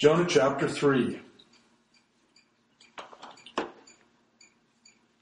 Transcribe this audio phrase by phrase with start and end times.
[0.00, 1.20] Jonah chapter 3.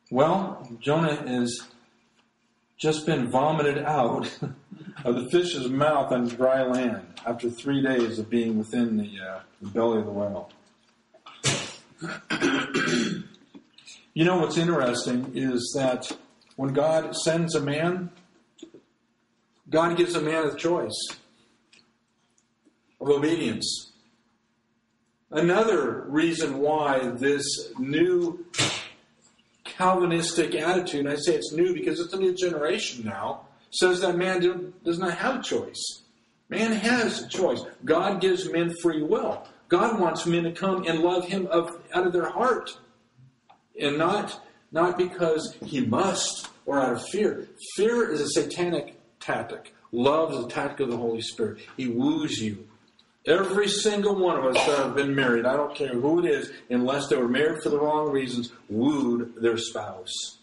[0.09, 1.63] Well, Jonah has
[2.77, 4.39] just been vomited out
[5.05, 9.41] of the fish's mouth on dry land after three days of being within the, uh,
[9.61, 10.49] the belly of the whale.
[14.15, 16.17] you know what's interesting is that
[16.55, 18.11] when God sends a man,
[19.69, 21.17] God gives a man a choice
[23.01, 23.88] of obedience.
[25.31, 27.45] Another reason why this
[27.79, 28.47] new
[29.65, 34.17] Calvinistic attitude, and I say it's new because it's a new generation now, says that
[34.17, 36.03] man does not have a choice.
[36.49, 37.63] Man has a choice.
[37.85, 39.47] God gives men free will.
[39.69, 42.71] God wants men to come and love Him of, out of their heart,
[43.81, 47.49] and not not because He must or out of fear.
[47.77, 49.75] Fear is a satanic tactic.
[49.93, 51.59] Love is a tactic of the Holy Spirit.
[51.77, 52.68] He woos you.
[53.29, 56.51] Every single one of us that have been married, I don't care who it is,
[56.71, 60.39] unless they were married for the wrong reasons, wooed their spouse.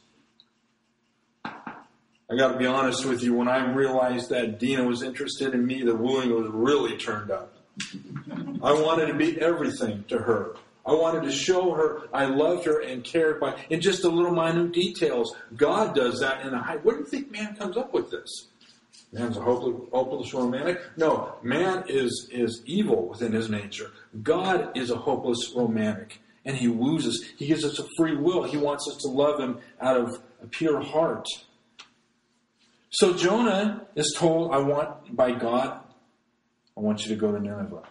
[1.44, 5.66] I got to be honest with you, when I realized that Dina was interested in
[5.66, 7.54] me, the wooing was really turned up.
[8.64, 10.56] I wanted to be everything to her.
[10.86, 14.32] I wanted to show her I loved her and cared by in just the little
[14.32, 15.36] minute details.
[15.56, 16.78] God does that in a high.
[16.86, 18.48] You think man comes up with this?
[19.16, 20.82] Man's a hopeless, hopeless romantic.
[20.98, 23.92] No, man is is evil within his nature.
[24.22, 27.22] God is a hopeless romantic, and He woos us.
[27.38, 28.44] He gives us a free will.
[28.44, 31.26] He wants us to love Him out of a pure heart.
[32.90, 35.80] So Jonah is told, I want, by God,
[36.76, 37.84] I want you to go to Nineveh.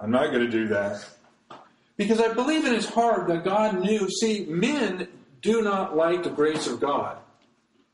[0.00, 1.04] I'm not going to do that.
[1.96, 4.08] Because I believe in his heart that God knew.
[4.08, 5.08] See, men
[5.42, 7.18] do not like the grace of God.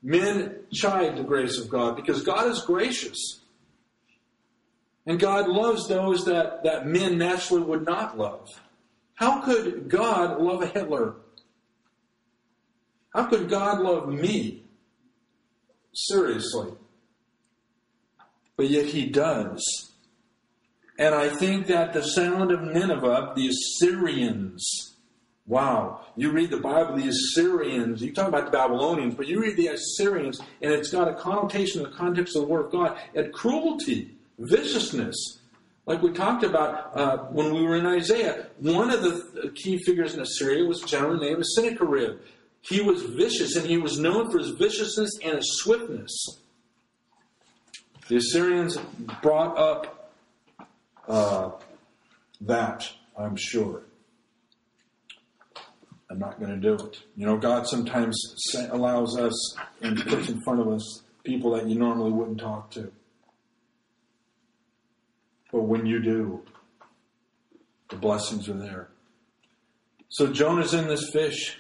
[0.05, 3.41] Men chide the grace of God because God is gracious.
[5.07, 8.49] And God loves those that, that men naturally would not love.
[9.15, 11.17] How could God love a Hitler?
[13.13, 14.65] How could God love me?
[15.95, 16.73] seriously.
[18.57, 19.93] But yet he does.
[20.99, 24.94] And I think that the sound of Nineveh, the Assyrians,
[25.47, 29.57] wow, you read the Bible, the Assyrians, you talk about the Babylonians, but you read
[29.57, 32.99] the Assyrians, and it's got a connotation in the context of the Word of God,
[33.15, 35.41] and cruelty, viciousness.
[35.87, 40.15] Like we talked about uh, when we were in Isaiah, one of the key figures
[40.15, 42.21] in Assyria was a gentleman named Sennacherib.
[42.63, 46.41] He was vicious, and he was known for his viciousness and his swiftness.
[48.09, 48.79] The Assyrians
[49.21, 50.11] brought up
[51.07, 51.51] uh,
[52.41, 53.83] that, I'm sure.
[56.15, 57.03] I'm not going to do it.
[57.17, 58.17] You know, God sometimes
[58.71, 62.93] allows us and puts in front of us people that you normally wouldn't talk to.
[65.51, 66.43] But when you do,
[67.89, 68.91] the blessings are there.
[70.09, 71.59] So Jonah's in this fish.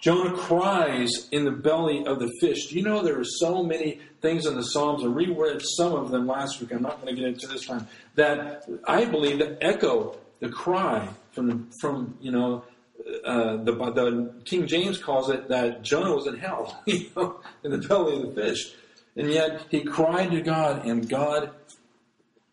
[0.00, 2.66] Jonah cries in the belly of the fish.
[2.66, 5.04] Do you know there are so many things in the Psalms?
[5.04, 6.72] I reread some of them last week.
[6.72, 7.86] I'm not going to get into this time.
[8.16, 12.64] That I believe that echo the cry from from you know
[13.24, 17.70] uh, the the King James calls it that Jonah was in hell, you know, in
[17.70, 18.74] the belly of the fish,
[19.16, 21.50] and yet he cried to God, and God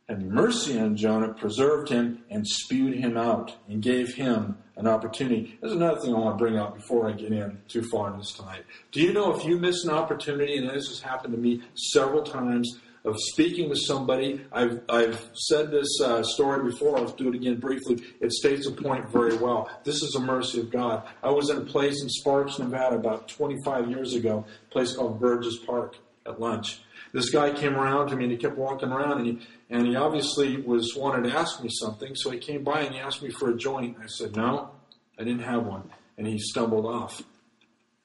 [0.07, 5.57] had mercy on Jonah, preserved him, and spewed him out, and gave him an opportunity.
[5.61, 8.17] There's another thing I want to bring up before I get in too far in
[8.17, 8.65] this tonight.
[8.91, 12.23] Do you know if you miss an opportunity, and this has happened to me several
[12.23, 14.45] times, of speaking with somebody.
[14.51, 16.97] I've, I've said this uh, story before.
[16.97, 18.03] I'll do it again briefly.
[18.19, 19.69] It states the point very well.
[19.83, 21.03] This is a mercy of God.
[21.23, 25.19] I was in a place in Sparks, Nevada about 25 years ago, a place called
[25.19, 26.81] Burgess Park at lunch.
[27.13, 29.39] This guy came around to me and he kept walking around and he,
[29.69, 32.15] and he obviously was wanted to ask me something.
[32.15, 33.97] So he came by and he asked me for a joint.
[34.01, 34.71] I said, no,
[35.19, 35.89] I didn't have one.
[36.17, 37.21] And he stumbled off.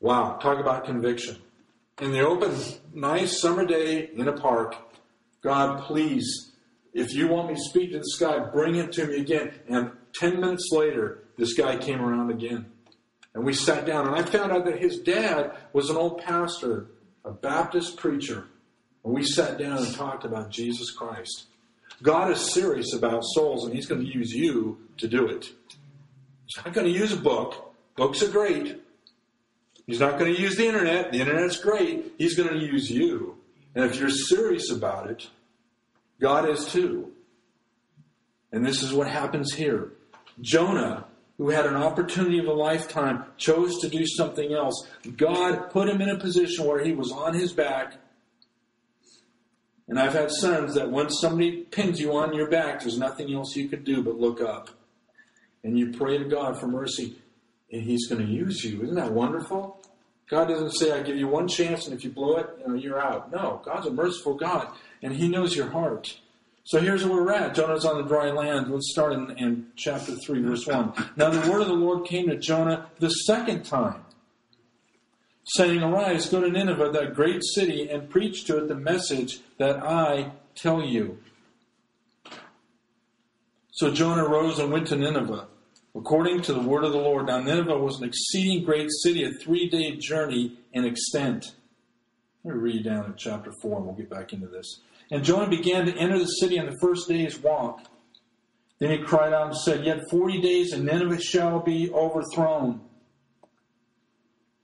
[0.01, 1.37] Wow, talk about conviction.
[2.01, 2.55] In the open,
[2.93, 4.77] nice summer day in a park,
[5.47, 6.51] God, please,
[6.93, 9.53] if you want me to speak to this guy, bring him to me again.
[9.69, 12.67] And 10 minutes later, this guy came around again.
[13.33, 16.89] And we sat down, and I found out that his dad was an old pastor,
[17.25, 18.49] a Baptist preacher.
[19.05, 21.45] And we sat down and talked about Jesus Christ.
[22.03, 25.45] God is serious about souls, and He's going to use you to do it.
[25.45, 27.73] He's not going to use a book.
[27.95, 28.83] Books are great.
[29.87, 31.13] He's not going to use the internet.
[31.13, 32.15] The internet's great.
[32.19, 33.36] He's going to use you.
[33.77, 35.29] And if you're serious about it,
[36.21, 37.13] God is too.
[38.51, 39.93] And this is what happens here.
[40.41, 41.05] Jonah,
[41.37, 44.89] who had an opportunity of a lifetime, chose to do something else.
[45.19, 47.99] God put him in a position where he was on his back
[49.89, 53.55] And I've had sons that once somebody pins you on your back, there's nothing else
[53.55, 54.71] you could do but look up.
[55.63, 57.17] And you pray to God for mercy,
[57.71, 58.83] and He's going to use you.
[58.83, 59.76] Isn't that wonderful?
[60.29, 62.75] God doesn't say, I give you one chance, and if you blow it, you know,
[62.75, 63.31] you're out.
[63.31, 64.69] No, God's a merciful God,
[65.03, 66.19] and He knows your heart.
[66.65, 67.55] So here's where we're at.
[67.55, 68.69] Jonah's on the dry land.
[68.69, 70.93] Let's start in, in chapter 3, verse 1.
[71.15, 74.05] Now the word of the Lord came to Jonah the second time,
[75.45, 79.81] saying, Arise, go to Nineveh, that great city, and preach to it the message that
[79.81, 81.19] I tell you.
[83.71, 85.47] So Jonah rose and went to Nineveh,
[85.97, 87.27] according to the word of the Lord.
[87.27, 91.55] Now Nineveh was an exceeding great city, a three day journey in extent.
[92.45, 94.81] Let me read down in chapter 4, and we'll get back into this.
[95.11, 97.81] And Jonah began to enter the city on the first day's walk.
[98.79, 102.83] Then he cried out and said, Yet forty days and Nineveh shall be overthrown.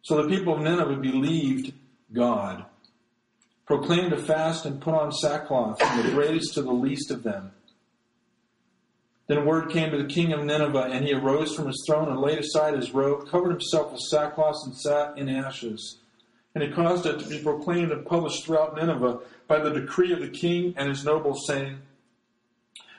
[0.02, 1.72] So the people of Nineveh believed
[2.12, 2.66] God,
[3.66, 7.52] proclaimed a fast, and put on sackcloth, from the greatest to the least of them.
[9.32, 12.20] Then word came to the king of Nineveh, and he arose from his throne and
[12.20, 15.96] laid aside his robe, covered himself with sackcloth, and sat in ashes.
[16.54, 20.20] And he caused it to be proclaimed and published throughout Nineveh by the decree of
[20.20, 21.78] the king and his nobles, saying,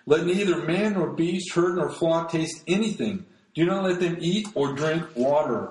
[0.07, 3.27] Let neither man nor beast, herd nor flock taste anything.
[3.53, 5.69] Do not let them eat or drink water.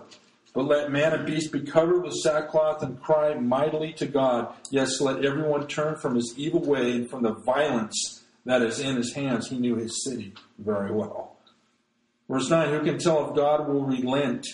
[0.55, 4.55] But let man and beast be covered with sackcloth and cry mightily to God.
[4.71, 8.97] Yes, let everyone turn from his evil way and from the violence that is in
[8.97, 9.49] his hands.
[9.49, 11.37] He knew his city very well.
[12.29, 14.47] Verse 9 Who can tell if God will relent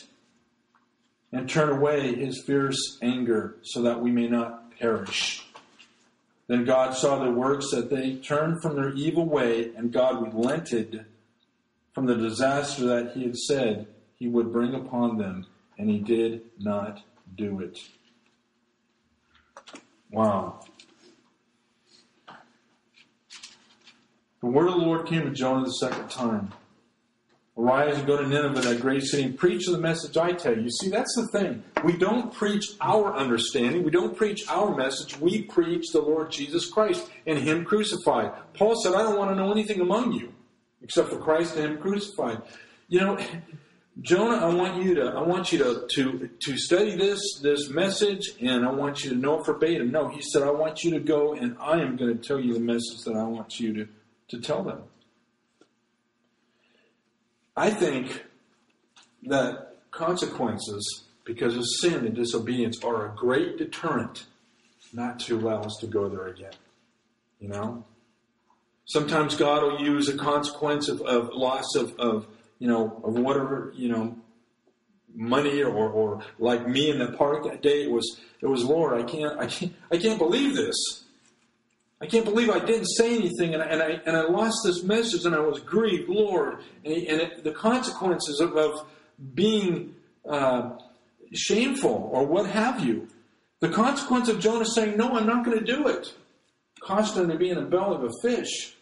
[1.32, 5.46] and turn away his fierce anger so that we may not perish?
[6.48, 11.04] Then God saw their works, that they turned from their evil way, and God relented
[11.92, 13.86] from the disaster that he had said
[14.18, 15.46] he would bring upon them,
[15.78, 17.02] and he did not
[17.36, 17.78] do it.
[20.10, 20.60] Wow.
[24.40, 26.52] The word of the Lord came to Jonah the second time.
[27.56, 30.70] Arise and go to Nineveh, that great city, and preach the message I tell you.
[30.70, 31.64] See, that's the thing.
[31.82, 33.82] We don't preach our understanding.
[33.82, 35.18] We don't preach our message.
[35.18, 38.30] We preach the Lord Jesus Christ and Him crucified.
[38.54, 40.32] Paul said, I don't want to know anything among you
[40.82, 42.42] except for Christ and Him crucified.
[42.86, 43.18] You know,
[44.00, 48.34] Jonah, I want you to, I want you to, to, to study this, this message,
[48.40, 49.90] and I want you to know it verbatim.
[49.90, 52.54] No, he said, I want you to go and I am going to tell you
[52.54, 53.88] the message that I want you to,
[54.28, 54.82] to tell them.
[57.56, 58.24] I think
[59.24, 64.26] that consequences because of sin and disobedience are a great deterrent
[64.92, 66.52] not to allow us to go there again.
[67.40, 67.84] You know?
[68.86, 72.26] Sometimes God will use a consequence of, of loss of, of,
[72.58, 74.16] you know, of whatever, you know,
[75.14, 78.98] money or, or like me in the park that day, it was, it was, Lord,
[78.98, 81.04] I can't, I can't, I can't believe this.
[82.00, 84.84] I can't believe I didn't say anything and I, and I, and I lost this
[84.84, 86.58] message and I was grieved, Lord.
[86.84, 88.86] And, and it, the consequences of, of
[89.34, 89.96] being
[90.28, 90.78] uh,
[91.34, 93.08] shameful or what have you.
[93.60, 96.14] The consequence of Jonah saying, No, I'm not going to do it,
[96.80, 98.76] cost him to be in the belly of a fish,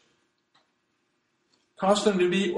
[1.80, 2.54] cost him to be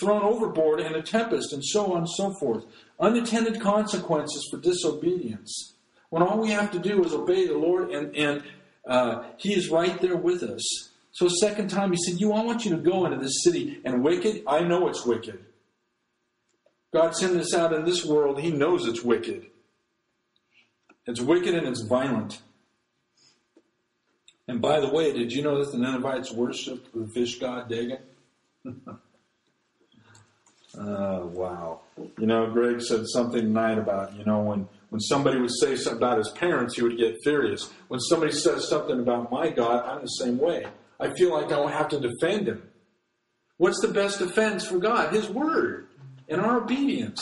[0.00, 2.64] thrown overboard in a tempest, and so on and so forth.
[2.98, 5.74] Unintended consequences for disobedience.
[6.10, 8.42] When all we have to do is obey the Lord and, and
[8.86, 10.90] uh, he is right there with us.
[11.12, 13.80] So, second time, he said, You, I want you to go into this city.
[13.84, 15.44] And wicked, I know it's wicked.
[16.92, 19.46] God sent us out in this world, He knows it's wicked.
[21.06, 22.40] It's wicked and it's violent.
[24.46, 27.98] And by the way, did you know that the Ninevites worshiped the fish god Dagon?
[30.78, 31.80] oh, wow.
[32.18, 35.96] You know, Greg said something tonight about, you know, when when somebody would say something
[35.96, 37.68] about his parents, he would get furious.
[37.88, 40.66] When somebody says something about my God, I'm the same way.
[41.00, 42.62] I feel like I don't have to defend him.
[43.56, 45.12] What's the best defense for God?
[45.12, 45.88] His word
[46.28, 47.20] and our obedience.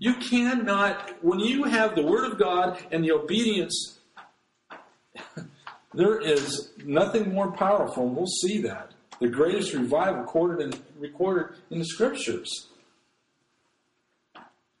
[0.00, 4.00] You cannot, when you have the word of God and the obedience,
[5.94, 8.90] there is nothing more powerful, and we'll see that.
[9.20, 12.70] The greatest revival recorded in, recorded in the scriptures.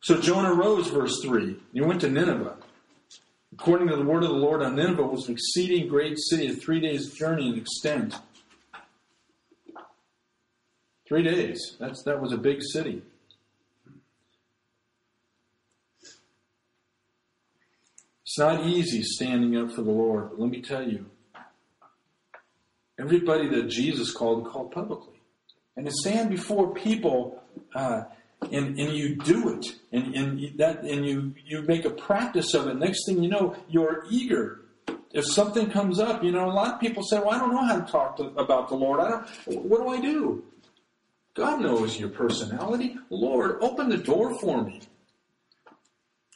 [0.04, 1.56] So Jonah rose, verse 3.
[1.72, 2.58] He went to Nineveh.
[3.54, 6.78] According to the word of the Lord, Nineveh was an exceeding great city, a three
[6.78, 8.14] days' journey in extent.
[11.08, 11.78] Three days.
[11.80, 13.00] That's, that was a big city.
[18.24, 21.06] It's not easy standing up for the Lord, but let me tell you,
[22.98, 25.14] everybody that Jesus called, called publicly.
[25.78, 27.42] And to stand before people
[27.74, 28.02] uh,
[28.52, 32.66] and, and you do it and, and that and you you make a practice of
[32.68, 34.64] it next thing you know you're eager
[35.14, 37.64] if something comes up, you know, a lot of people say, "Well, I don't know
[37.64, 38.98] how to talk to, about the Lord.
[38.98, 39.64] I don't.
[39.64, 40.44] What do I do?"
[41.34, 42.96] God knows your personality.
[43.10, 44.82] Lord, open the door for me.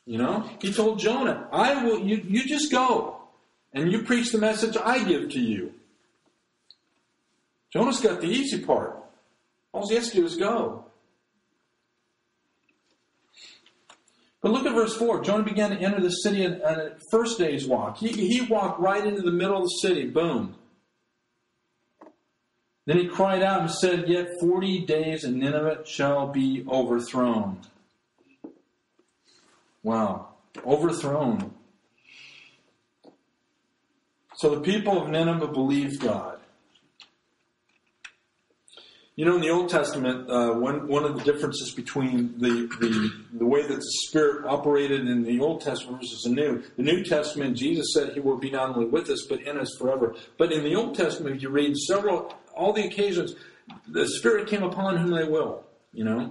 [0.07, 1.99] You know, He told Jonah, "I will.
[1.99, 3.21] You, you just go,
[3.73, 5.75] and you preach the message I give to you."
[7.73, 8.97] Jonah's got the easy part.
[9.73, 10.87] All he has to do is go.
[14.41, 15.23] But look at verse 4.
[15.23, 17.99] Jonah began to enter the city on a first day's walk.
[17.99, 20.07] He, he walked right into the middle of the city.
[20.07, 20.55] Boom.
[22.87, 27.61] Then he cried out and said, Yet forty days and Nineveh shall be overthrown.
[29.83, 30.29] Wow.
[30.65, 31.53] Overthrown.
[34.37, 36.39] So the people of Nineveh believed God.
[39.19, 43.11] You know, in the Old Testament, uh, one, one of the differences between the, the,
[43.33, 47.03] the way that the Spirit operated in the Old Testament versus the New, the New
[47.03, 50.15] Testament, Jesus said He will be not only with us, but in us forever.
[50.37, 53.35] But in the Old Testament, you read several, all the occasions,
[53.89, 56.31] the Spirit came upon whom they will, you know.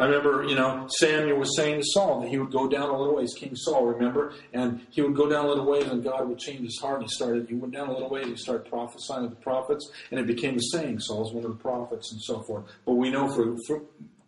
[0.00, 2.96] I remember, you know, Samuel was saying to Saul that he would go down a
[2.96, 4.32] little ways, King Saul, remember?
[4.54, 7.02] And he would go down a little ways and God would change his heart.
[7.02, 9.40] And He started, he went down a little ways, and he started prophesying to the
[9.42, 12.64] prophets, and it became a saying, Saul's one of the prophets and so forth.
[12.86, 13.82] But we know for, for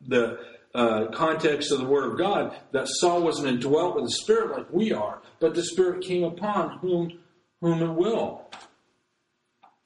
[0.07, 0.41] the
[0.75, 4.71] uh, context of the Word of God that Saul wasn't indwelt with the Spirit like
[4.71, 7.19] we are, but the Spirit came upon whom,
[7.63, 8.47] whom it will.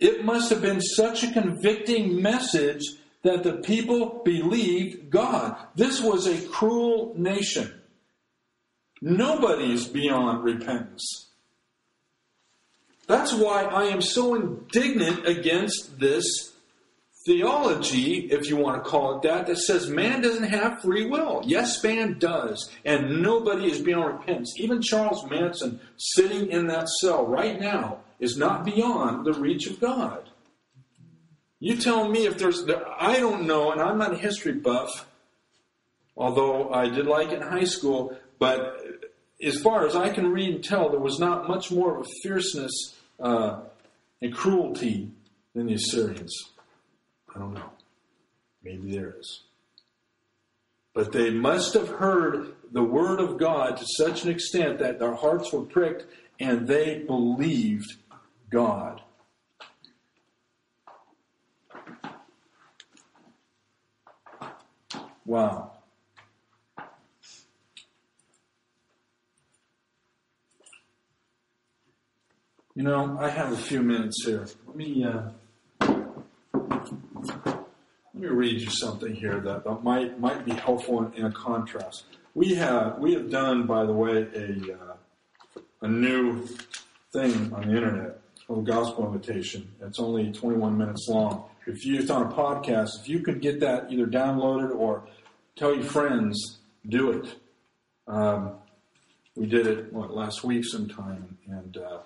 [0.01, 2.83] It must have been such a convicting message
[3.27, 5.57] that the people believed God.
[5.75, 7.73] This was a cruel nation.
[9.03, 11.31] Nobody is beyond repentance.
[13.09, 16.55] That's why I am so indignant against this
[17.27, 21.43] theology, if you want to call it that, that says man doesn't have free will.
[21.45, 22.71] Yes, man does.
[22.85, 24.55] And nobody is beyond repentance.
[24.59, 29.81] Even Charles Manson, sitting in that cell right now, is not beyond the reach of
[29.81, 30.31] God.
[31.59, 32.65] You tell me if there's,
[32.99, 35.07] I don't know, and I'm not a history buff,
[36.17, 38.79] although I did like it in high school, but
[39.43, 42.11] as far as I can read and tell, there was not much more of a
[42.23, 43.61] fierceness uh,
[44.21, 45.11] and cruelty
[45.55, 46.51] than the Assyrians.
[47.35, 47.71] I don't know.
[48.63, 49.43] Maybe there is.
[50.95, 55.15] But they must have heard the word of God to such an extent that their
[55.15, 56.07] hearts were pricked
[56.41, 57.97] and they believed
[58.51, 59.03] God.
[65.27, 65.73] Wow.
[72.77, 74.47] You know, I have a few minutes here.
[74.67, 75.31] Let me uh,
[77.41, 81.33] let me read you something here that, that might might be helpful in, in, a
[81.33, 82.05] contrast.
[82.35, 86.47] We have we have done, by the way, a uh, a new
[87.13, 89.73] thing on the internet called Gospel Invitation.
[89.81, 91.49] It's only 21 minutes long.
[91.67, 95.09] If you it's on a podcast, if you could get that either downloaded or
[95.57, 96.59] tell your friends,
[96.89, 97.35] do it.
[98.07, 98.53] Um,
[99.35, 101.99] we did it what last week sometime, and uh,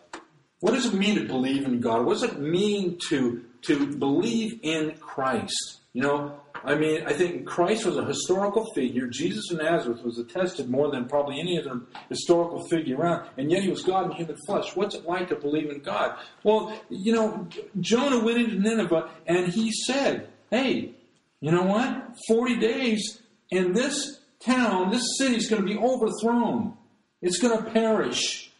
[0.60, 2.04] what does it mean to believe in God?
[2.04, 5.80] What does it mean to to believe in Christ?
[5.92, 9.06] You know, I mean, I think Christ was a historical figure.
[9.06, 13.62] Jesus of Nazareth was attested more than probably any other historical figure around, and yet
[13.62, 14.74] he was God in human flesh.
[14.74, 16.16] What's it like to believe in God?
[16.42, 17.46] Well, you know,
[17.80, 20.94] Jonah went into Nineveh and he said, "Hey,
[21.40, 22.16] you know what?
[22.28, 23.19] Forty days
[23.50, 26.74] and this town, this city is going to be overthrown.
[27.22, 28.50] It's going to perish.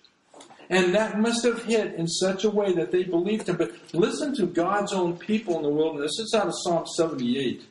[0.69, 3.57] And that must have hit in such a way that they believed him.
[3.57, 6.19] But listen to God's own people in the wilderness.
[6.21, 7.65] It's out of Psalm 78.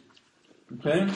[0.79, 1.09] Okay?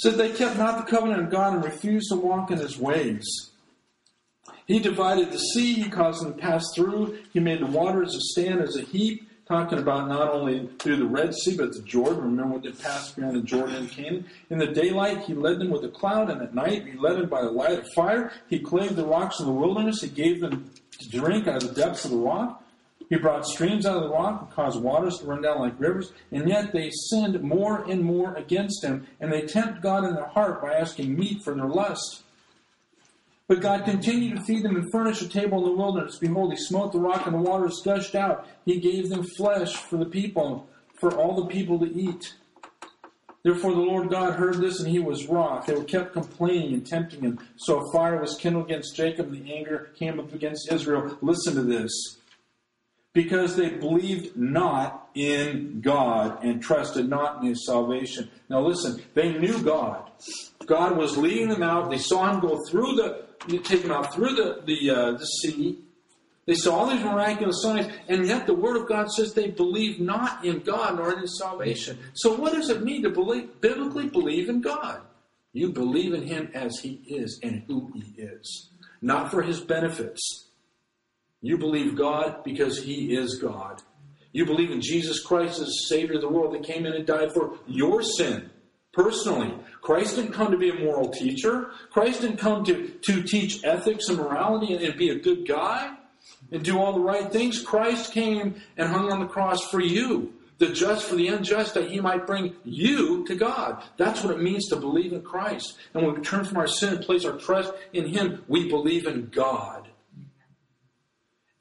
[0.00, 3.50] said they kept not the covenant of God and refused to walk in his ways.
[4.66, 8.20] He divided the sea, he caused them to pass through, he made the waters to
[8.20, 12.22] stand as a heap talking about not only through the Red Sea, but the Jordan.
[12.22, 14.24] Remember they passed beyond the Jordan and Canaan?
[14.48, 17.28] In the daylight, he led them with a cloud, and at night, he led them
[17.28, 18.32] by the light of fire.
[18.48, 20.02] He clave the rocks in the wilderness.
[20.02, 22.62] He gave them to drink out of the depths of the rock.
[23.08, 26.12] He brought streams out of the rock and caused waters to run down like rivers,
[26.30, 30.28] and yet they sinned more and more against him, and they tempt God in their
[30.28, 32.22] heart by asking meat for their lust.
[33.50, 36.18] But God continued to feed them and furnish a table in the wilderness.
[36.18, 38.46] Behold, he smote the rock and the waters gushed out.
[38.64, 40.68] He gave them flesh for the people,
[41.00, 42.36] for all the people to eat.
[43.42, 45.66] Therefore the Lord God heard this and he was wroth.
[45.66, 47.40] They were kept complaining and tempting him.
[47.56, 51.18] So a fire was kindled against Jacob and the anger came up against Israel.
[51.20, 51.90] Listen to this.
[53.14, 58.30] Because they believed not in God and trusted not in his salvation.
[58.48, 60.08] Now listen, they knew God.
[60.70, 61.90] God was leading them out.
[61.90, 63.24] They saw him go through the
[63.64, 65.80] take them out through the the, uh, the sea.
[66.46, 70.00] They saw all these miraculous signs, and yet the Word of God says they believe
[70.00, 71.98] not in God nor in His salvation.
[72.14, 75.02] So, what does it mean to believe, biblically believe in God?
[75.52, 78.70] You believe in Him as He is and who He is,
[79.02, 80.50] not for His benefits.
[81.42, 83.82] You believe God because He is God.
[84.32, 87.32] You believe in Jesus Christ as Savior of the world that came in and died
[87.32, 88.50] for your sin
[88.92, 89.54] personally.
[89.80, 91.70] Christ didn't come to be a moral teacher.
[91.90, 95.96] Christ didn't come to, to teach ethics and morality and, and be a good guy
[96.50, 97.62] and do all the right things.
[97.62, 101.90] Christ came and hung on the cross for you, the just for the unjust, that
[101.90, 103.82] he might bring you to God.
[103.96, 105.78] That's what it means to believe in Christ.
[105.94, 109.06] And when we turn from our sin and place our trust in him, we believe
[109.06, 109.88] in God.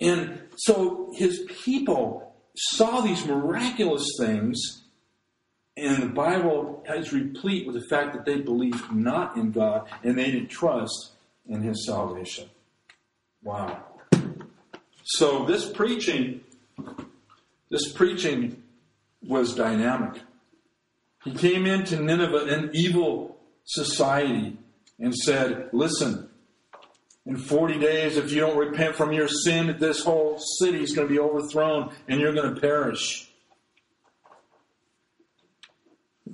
[0.02, 4.79] And so his people saw these miraculous things
[5.80, 10.18] and the Bible is replete with the fact that they believed not in God and
[10.18, 11.12] they didn't trust
[11.48, 12.50] in his salvation.
[13.44, 13.84] Wow.
[15.04, 16.42] So this preaching,
[17.70, 18.62] this preaching
[19.26, 20.22] was dynamic.
[21.24, 24.58] He came into Nineveh, an evil society,
[25.00, 26.30] and said, Listen,
[27.26, 31.08] in 40 days, if you don't repent from your sin, this whole city is going
[31.08, 33.29] to be overthrown and you're going to perish.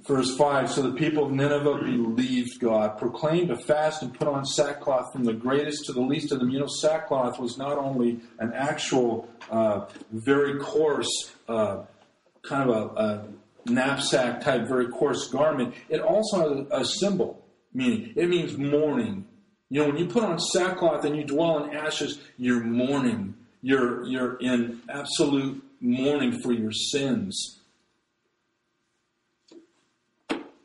[0.06, 4.46] Verse 5 So the people of Nineveh believed God, proclaimed a fast, and put on
[4.46, 6.50] sackcloth from the greatest to the least of them.
[6.50, 11.10] You know, sackcloth was not only an actual, uh, very coarse,
[11.48, 11.84] uh,
[12.44, 13.28] kind of a, a,
[13.68, 17.44] knapsack type, very coarse garment, it also has a, a symbol,
[17.74, 19.26] meaning it means mourning.
[19.70, 23.34] You know, when you put on sackcloth and you dwell in ashes, you're mourning.
[23.64, 27.62] You're, you're in absolute mourning for your sins.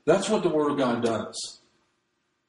[0.07, 1.61] That's what the Word of God does.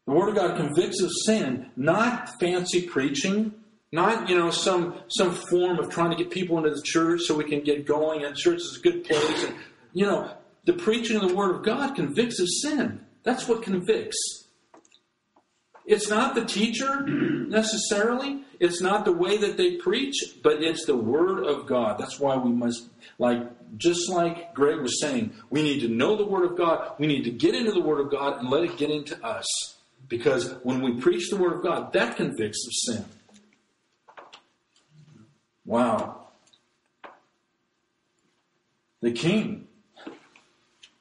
[0.08, 3.53] The Word of God convicts of sin, not fancy preaching,
[3.91, 7.36] not you know some some form of trying to get people into the church so
[7.36, 9.43] we can get going and church is a good place.
[9.43, 9.55] And,
[9.93, 10.31] you know,
[10.65, 13.05] the preaching of the Word of God convicts of sin.
[13.24, 14.18] That's what convicts.
[15.85, 18.44] It's not the teacher necessarily.
[18.59, 21.98] It's not the way that they preach, but it's the Word of God.
[21.98, 23.42] That's why we must, like,
[23.77, 26.94] just like Greg was saying, we need to know the Word of God.
[27.00, 29.46] We need to get into the Word of God and let it get into us.
[30.07, 33.05] Because when we preach the Word of God, that convicts of sin.
[35.66, 36.27] Wow.
[39.01, 39.68] The king.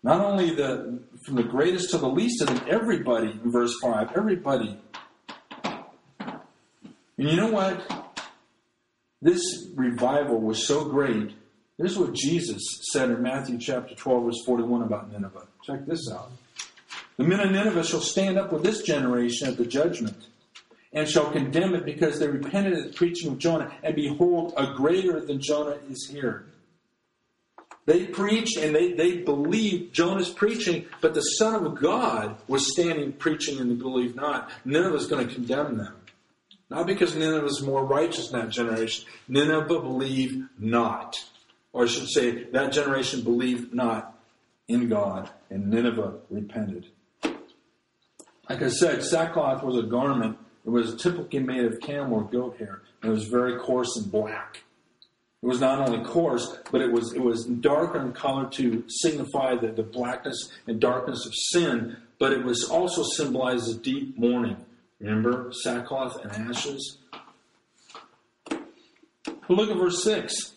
[0.03, 4.13] Not only the from the greatest to the least of them, everybody in verse 5,
[4.17, 4.79] everybody.
[7.19, 8.17] And you know what?
[9.21, 11.35] This revival was so great.
[11.81, 12.63] This is what Jesus
[12.93, 15.47] said in Matthew chapter 12, verse 41 about Nineveh.
[15.65, 16.31] Check this out.
[17.17, 20.27] The men of Nineveh shall stand up with this generation at the judgment
[20.93, 24.75] and shall condemn it because they repented at the preaching of Jonah, and behold, a
[24.75, 26.45] greater than Jonah is here.
[27.87, 33.15] They preached and they, they believed Jonah's preaching, but the Son of God was standing
[33.15, 34.51] preaching and they believed not.
[34.67, 35.95] Nineveh was going to condemn them.
[36.69, 39.07] Not because Nineveh was more righteous in that generation.
[39.29, 41.17] Nineveh believed not.
[41.73, 44.19] Or I should say, that generation believed not
[44.69, 46.87] in God, and Nineveh repented.
[48.49, 50.39] Like I said, sackcloth was a garment.
[50.65, 54.11] It was typically made of camel or goat hair, and it was very coarse and
[54.11, 54.63] black.
[55.43, 59.57] It was not only coarse, but it was it was dark in color to signify
[59.57, 64.59] the, the blackness and darkness of sin, but it was also symbolized as deep mourning.
[65.01, 66.99] Remember sackcloth and ashes?
[69.49, 70.53] Look at verse 6.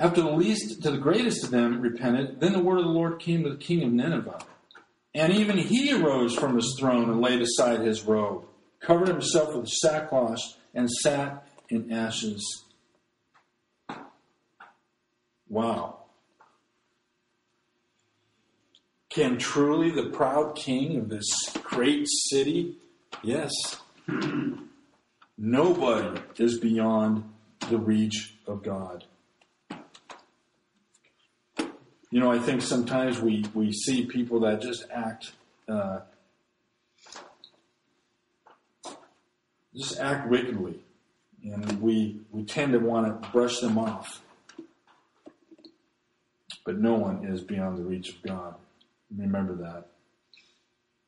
[0.00, 3.20] After the least to the greatest of them repented, then the word of the Lord
[3.20, 4.42] came to the king of Nineveh.
[5.14, 8.46] And even he arose from his throne and laid aside his robe,
[8.80, 10.40] covered himself with sackcloth,
[10.72, 12.64] and sat in ashes.
[15.50, 15.98] Wow.
[19.10, 21.26] Can truly the proud king of this
[21.62, 22.76] great city?
[23.22, 23.52] Yes.
[25.36, 27.24] Nobody is beyond
[27.68, 29.04] the reach of God.
[32.10, 35.32] You know, I think sometimes we, we see people that just act
[35.68, 36.00] uh,
[39.76, 40.80] just act wickedly,
[41.44, 44.20] and we we tend to want to brush them off
[46.64, 48.54] but no one is beyond the reach of God.
[49.16, 49.86] Remember that.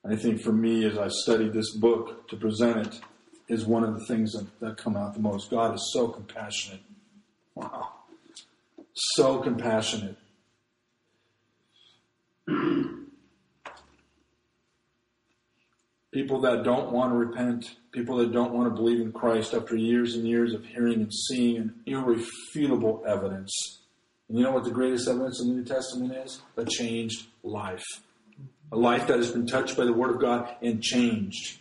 [0.05, 3.01] I think for me, as I studied this book to present it,
[3.49, 5.51] is one of the things that, that come out the most.
[5.51, 6.81] God is so compassionate.
[7.55, 7.91] Wow.
[8.95, 10.17] So compassionate.
[16.13, 19.77] People that don't want to repent, people that don't want to believe in Christ after
[19.77, 23.81] years and years of hearing and seeing irrefutable evidence.
[24.29, 26.43] And you know what the greatest evidence in the New Testament is?
[26.57, 27.85] A changed life.
[28.71, 31.59] A life that has been touched by the Word of God and changed.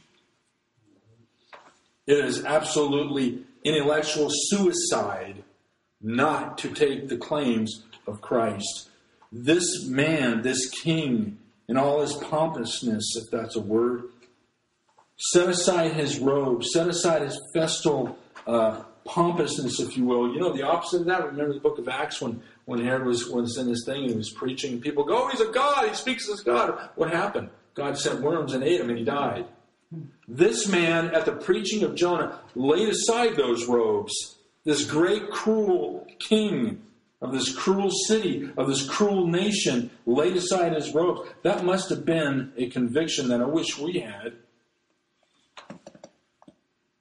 [2.05, 5.43] It is absolutely intellectual suicide
[6.01, 8.89] not to take the claims of Christ.
[9.31, 11.37] This man, this king,
[11.67, 14.03] in all his pompousness, if that's a word,
[15.21, 20.33] set aside his robe, set aside his festal uh, pompousness, if you will.
[20.33, 21.25] You know, the opposite of that.
[21.25, 24.17] Remember the book of Acts when, when Herod was, was in this thing and he
[24.17, 26.89] was preaching, people go, oh, he's a God, he speaks as God.
[26.95, 27.49] What happened?
[27.75, 29.45] God sent worms and ate him, and he died.
[30.27, 34.37] This man, at the preaching of Jonah, laid aside those robes.
[34.63, 36.81] This great, cruel king
[37.21, 41.29] of this cruel city, of this cruel nation, laid aside his robes.
[41.43, 44.33] That must have been a conviction that I wish we had.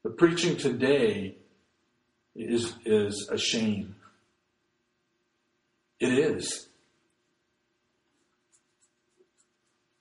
[0.02, 1.36] The preaching today
[2.34, 3.96] is, is a shame.
[5.98, 6.68] It is.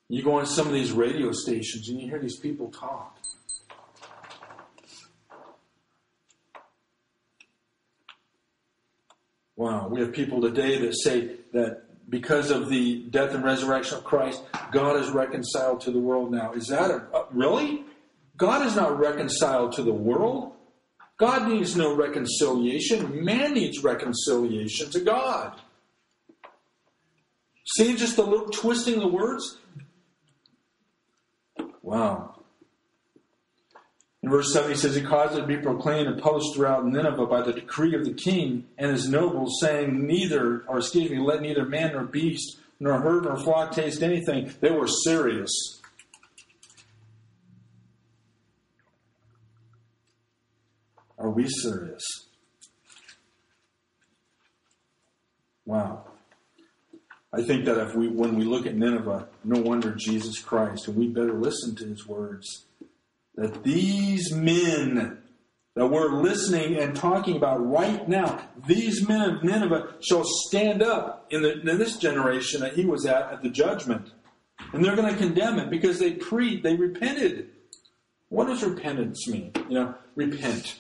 [0.08, 3.18] You go on some of these radio stations and you hear these people talk.
[9.56, 14.06] Wow, we have people today that say that because of the death and resurrection of
[14.06, 16.54] Christ, God is reconciled to the world now.
[16.54, 17.84] Is that a, really?
[18.40, 20.54] God is not reconciled to the world.
[21.18, 23.24] God needs no reconciliation.
[23.24, 25.60] Man needs reconciliation to God.
[27.76, 29.58] See just a little twisting the words?
[31.84, 32.42] Wow.
[34.24, 37.26] In verse 7, he says, He caused it to be proclaimed and published throughout Nineveh
[37.26, 41.42] by the decree of the king and his nobles, saying, Neither, or excuse me, let
[41.42, 44.54] neither man nor beast, nor herd nor flock taste anything.
[44.62, 45.79] They were serious.
[51.20, 52.04] Are we serious?
[55.66, 56.06] Wow.
[57.32, 60.98] I think that if we, when we look at Nineveh, no wonder Jesus Christ, and
[60.98, 62.66] we better listen to his words
[63.36, 65.20] that these men
[65.76, 71.28] that we're listening and talking about right now, these men of Nineveh shall stand up
[71.30, 74.12] in, the, in this generation that he was at at the judgment.
[74.74, 77.52] And they're going to condemn it because they pre they repented.
[78.28, 79.54] What does repentance mean?
[79.70, 80.76] You know, repent.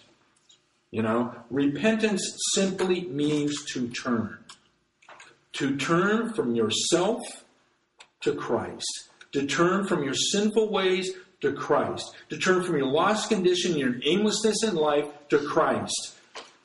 [0.92, 4.38] You know, repentance simply means to turn.
[5.54, 7.22] To turn from yourself
[8.22, 9.10] to Christ.
[9.34, 12.16] To turn from your sinful ways to Christ.
[12.30, 16.16] To turn from your lost condition, your aimlessness in life, to Christ.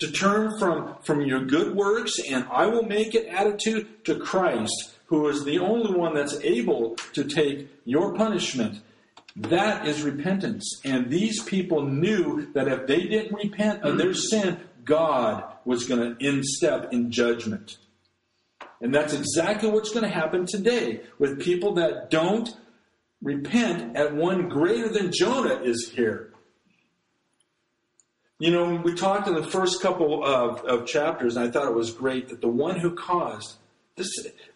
[0.01, 4.95] To turn from, from your good works and I will make it attitude to Christ,
[5.07, 8.81] who is the only one that's able to take your punishment.
[9.37, 10.81] That is repentance.
[10.85, 16.17] And these people knew that if they didn't repent of their sin, God was going
[16.17, 17.79] to instep in judgment.
[18.81, 22.49] And that's exactly what's going to happen today with people that don't
[23.23, 26.33] repent at one greater than Jonah is here.
[28.39, 31.75] You know, we talked in the first couple of, of chapters, and I thought it
[31.75, 33.57] was great that the one who caused
[33.97, 34.09] this,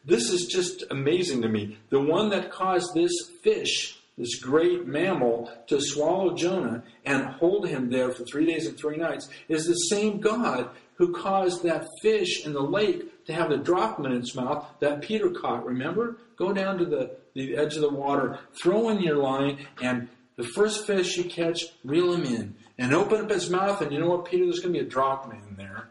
[0.05, 1.79] this is just amazing to me.
[1.91, 7.89] The one that caused this fish, this great mammal, to swallow Jonah and hold him
[7.89, 12.45] there for three days and three nights is the same God who caused that fish
[12.45, 15.65] in the lake to have the drachma in its mouth that Peter caught.
[15.65, 16.19] Remember?
[16.37, 20.45] Go down to the the edge of the water, throw in your line, and the
[20.45, 22.57] first fish you catch, reel him in.
[22.77, 24.45] And open up his mouth, and you know what, Peter?
[24.45, 25.89] There's going to be a drachma in there.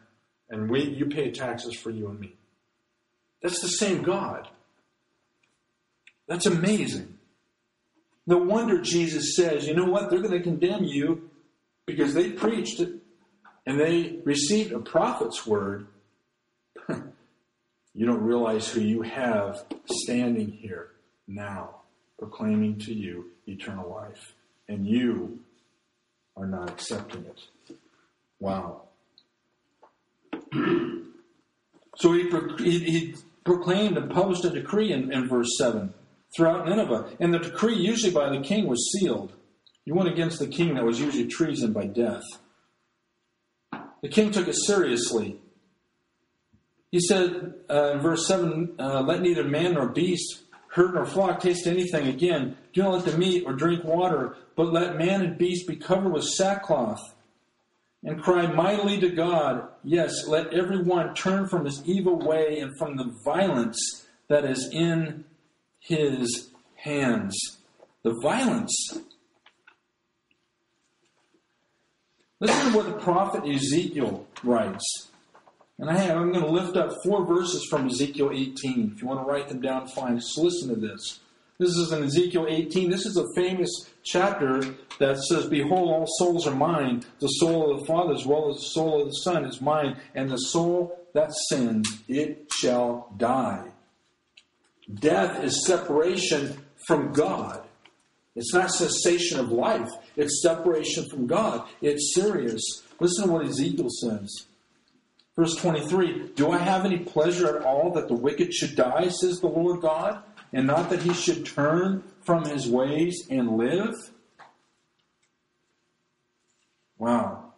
[0.49, 2.35] And we, you pay taxes for you and me.
[3.41, 4.47] That's the same God.
[6.27, 7.16] That's amazing.
[8.27, 10.09] No wonder Jesus says, you know what?
[10.09, 11.29] They're going to condemn you
[11.85, 12.95] because they preached it
[13.65, 15.87] and they received a prophet's word.
[16.89, 20.89] you don't realize who you have standing here
[21.25, 21.77] now,
[22.19, 24.33] proclaiming to you eternal life.
[24.67, 25.39] And you
[26.35, 27.77] are not accepting it.
[28.41, 28.81] Wow.
[31.95, 35.93] so he, he, he, proclaimed and published a decree in, in verse 7
[36.35, 37.15] throughout Nineveh.
[37.19, 39.33] And the decree, usually by the king, was sealed.
[39.85, 42.23] You went against the king, that was usually treason by death.
[44.01, 45.39] The king took it seriously.
[46.91, 50.43] He said uh, in verse 7 uh, Let neither man nor beast
[50.77, 52.55] herd nor flock taste anything again.
[52.73, 56.13] Do not let them eat or drink water, but let man and beast be covered
[56.13, 57.01] with sackcloth.
[58.03, 59.67] And cry mightily to God.
[59.83, 64.69] Yes, let every one turn from his evil way and from the violence that is
[64.71, 65.25] in
[65.79, 67.37] his hands.
[68.03, 68.75] The violence.
[72.39, 75.09] Listen to what the prophet Ezekiel writes.
[75.79, 78.93] And I am going to lift up four verses from Ezekiel 18.
[78.95, 80.17] If you want to write them down, fine.
[80.17, 81.19] Just listen to this.
[81.59, 82.89] This is in Ezekiel 18.
[82.89, 83.69] This is a famous
[84.03, 84.61] chapter
[84.99, 87.03] that says, Behold, all souls are mine.
[87.19, 89.97] The soul of the Father as well as the soul of the Son is mine.
[90.13, 93.71] And the soul that sins, it shall die.
[94.93, 97.63] Death is separation from God.
[98.35, 101.67] It's not cessation of life, it's separation from God.
[101.81, 102.61] It's serious.
[102.99, 104.45] Listen to what Ezekiel says.
[105.35, 109.39] Verse 23 Do I have any pleasure at all that the wicked should die, says
[109.39, 110.23] the Lord God,
[110.53, 113.93] and not that he should turn from his ways and live?
[116.97, 117.53] Wow.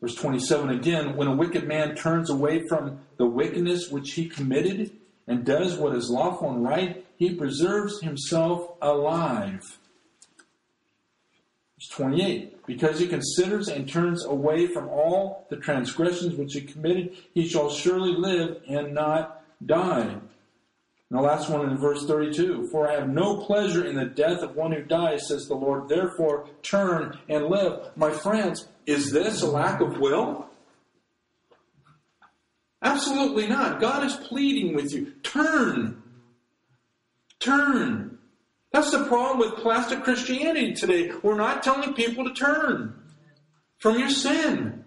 [0.00, 4.90] Verse 27 again When a wicked man turns away from the wickedness which he committed
[5.26, 9.78] and does what is lawful and right, he preserves himself alive.
[11.78, 17.16] Verse 28 Because he considers and turns away from all the transgressions which he committed,
[17.32, 20.16] he shall surely live and not die.
[21.10, 24.42] And the last one in verse 32 For I have no pleasure in the death
[24.42, 25.88] of one who dies, says the Lord.
[25.88, 27.90] Therefore, turn and live.
[27.96, 30.48] My friends, is this a lack of will?
[32.84, 33.80] Absolutely not.
[33.80, 35.14] God is pleading with you.
[35.22, 36.02] Turn.
[37.40, 38.18] Turn.
[38.72, 41.12] That's the problem with plastic Christianity today.
[41.22, 42.94] We're not telling people to turn
[43.78, 44.84] from your sin.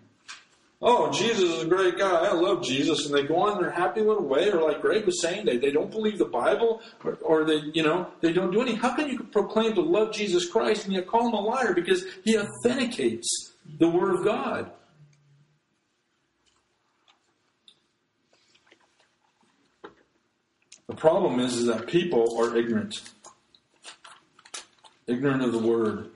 [0.80, 2.26] Oh, Jesus is a great guy.
[2.26, 3.08] I love Jesus.
[3.08, 5.72] And they go on their happy little way, or like Greg was saying, they, they
[5.72, 8.80] don't believe the Bible, or, or they, you know, they don't do anything.
[8.80, 11.74] How can you proclaim to love Jesus Christ and yet call him a liar?
[11.74, 14.72] Because he authenticates the Word of God.
[20.88, 23.02] The problem is, is that people are ignorant
[25.08, 26.10] ignorant of the word.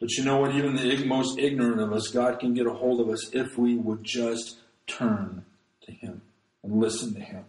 [0.00, 0.54] But you know what?
[0.54, 3.76] Even the most ignorant of us, God can get a hold of us if we
[3.76, 5.44] would just turn
[5.82, 6.22] to Him
[6.64, 7.44] and listen to Him.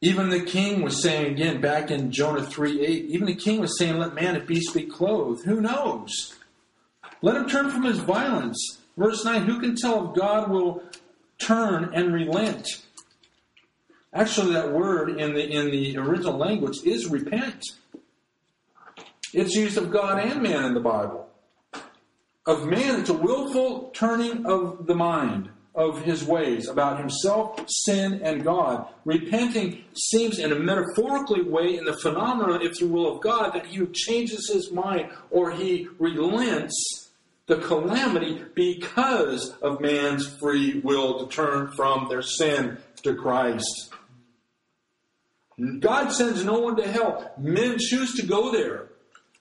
[0.00, 3.78] Even the king was saying again back in Jonah 3 8, even the king was
[3.78, 5.44] saying, Let man and beast be clothed.
[5.44, 6.34] Who knows?
[7.22, 8.80] Let him turn from his violence.
[8.98, 10.82] Verse 9, who can tell if God will
[11.44, 12.66] turn and relent?
[14.12, 17.62] Actually, that word in the in the original language is repent.
[19.32, 21.28] It's used of God and man in the Bible.
[22.46, 28.20] Of man, it's a willful turning of the mind of his ways about himself, sin,
[28.22, 28.86] and God.
[29.04, 33.66] Repenting seems in a metaphorically way in the phenomenon, if you will, of God that
[33.66, 37.03] he changes his mind or he relents
[37.46, 43.92] the calamity because of man's free will to turn from their sin to Christ.
[45.80, 47.32] God sends no one to hell.
[47.38, 48.88] Men choose to go there.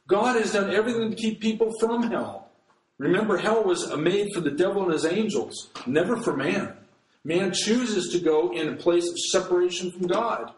[0.07, 2.49] God has done everything to keep people from hell.
[2.97, 6.73] Remember, hell was made for the devil and his angels, never for man.
[7.23, 10.51] Man chooses to go in a place of separation from God.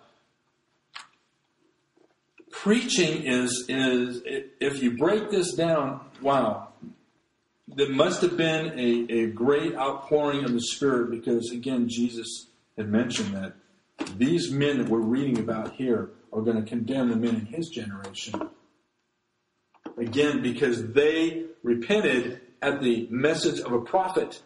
[2.52, 6.70] Preaching is, is if you break this down, wow,
[7.68, 12.48] there must have been a, a great outpouring of the Spirit because, again, Jesus
[12.78, 13.54] had mentioned that
[14.18, 17.70] these men that we're reading about here are going to condemn the men in his
[17.70, 18.50] generation.
[19.98, 24.42] Again, because they repented at the message of a prophet.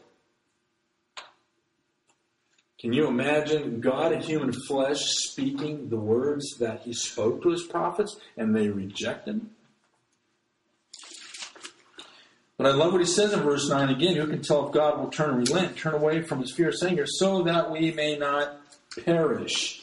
[2.80, 7.64] Can you imagine God in human flesh speaking the words that he spoke to his
[7.64, 9.52] prophets and they reject him?
[12.60, 14.18] But I love what he says in verse 9 again.
[14.18, 17.06] Who can tell if God will turn and relent, turn away from his fierce anger,
[17.08, 18.60] so that we may not
[19.06, 19.82] perish.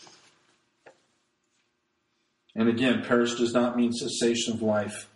[2.54, 5.08] And again, perish does not mean cessation of life.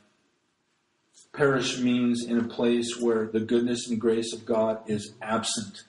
[1.34, 5.82] Perish means in a place where the goodness and grace of God is absent.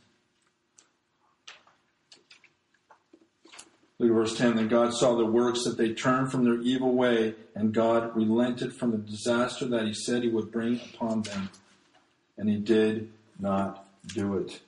[3.98, 4.58] Look at verse 10.
[4.58, 8.74] Then God saw the works that they turned from their evil way, and God relented
[8.74, 11.50] from the disaster that he said he would bring upon them.
[12.38, 14.62] And he did not do it.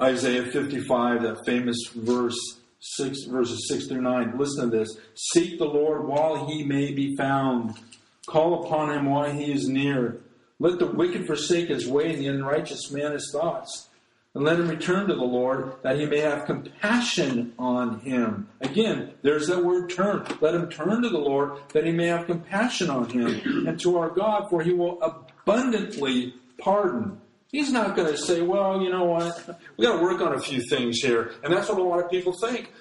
[0.00, 2.36] Isaiah 55, that famous verse,
[2.80, 4.36] six, verses 6 through 9.
[4.36, 4.98] Listen to this.
[5.14, 7.78] Seek the Lord while he may be found.
[8.26, 10.18] Call upon him while he is near.
[10.58, 13.88] Let the wicked forsake his way and the unrighteous man his thoughts.
[14.34, 18.48] And let him return to the Lord that he may have compassion on him.
[18.60, 20.26] Again, there's that word turn.
[20.42, 23.96] Let him turn to the Lord that he may have compassion on him and to
[23.96, 24.98] our God, for he will
[25.46, 27.20] pardon.
[27.50, 29.60] He's not going to say, well, you know what?
[29.76, 31.32] We got to work on a few things here.
[31.42, 32.72] And that's what a lot of people think.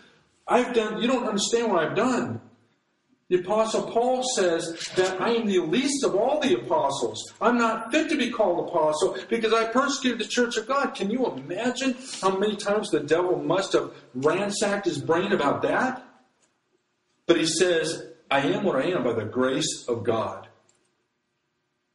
[0.47, 2.41] I've done, you don't understand what I've done.
[3.27, 7.23] The Apostle Paul says that I am the least of all the apostles.
[7.41, 10.93] I'm not fit to be called apostle because I persecuted the church of God.
[10.93, 16.03] Can you imagine how many times the devil must have ransacked his brain about that?
[17.25, 20.44] But he says, I am what I am by the grace of God.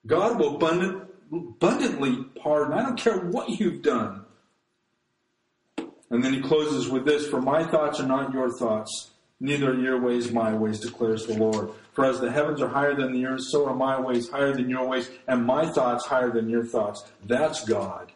[0.07, 2.73] God will abundant, abundantly pardon.
[2.73, 4.25] I don't care what you've done.
[6.11, 9.81] And then he closes with this For my thoughts are not your thoughts, neither are
[9.81, 11.71] your ways my ways, declares the Lord.
[11.93, 14.69] For as the heavens are higher than the earth, so are my ways higher than
[14.69, 17.05] your ways, and my thoughts higher than your thoughts.
[17.25, 18.13] That's God.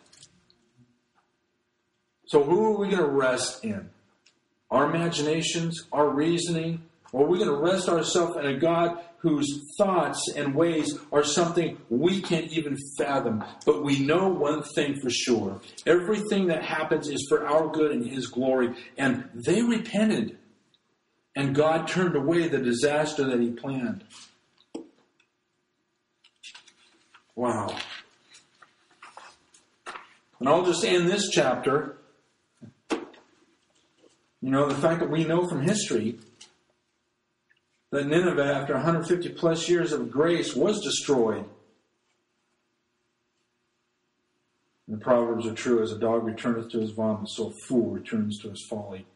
[2.27, 3.91] So who are we going to rest in?
[4.71, 9.73] Our imaginations, our reasoning, or are we going to rest ourselves in a God whose
[9.79, 13.43] thoughts and ways are something we can't even fathom.
[13.65, 18.07] But we know one thing for sure everything that happens is for our good and
[18.07, 18.75] His glory.
[18.99, 20.39] And they repented,
[21.35, 24.05] and God turned away the disaster that He planned.
[27.35, 27.75] Wow.
[30.39, 31.97] And I'll just end this chapter.
[32.91, 36.19] You know, the fact that we know from history
[37.95, 41.45] that Nineveh, after 150 plus years of grace, was destroyed.
[44.89, 47.91] And the proverbs are true: as a dog returneth to his vomit, so a fool
[47.91, 49.07] returns to his folly.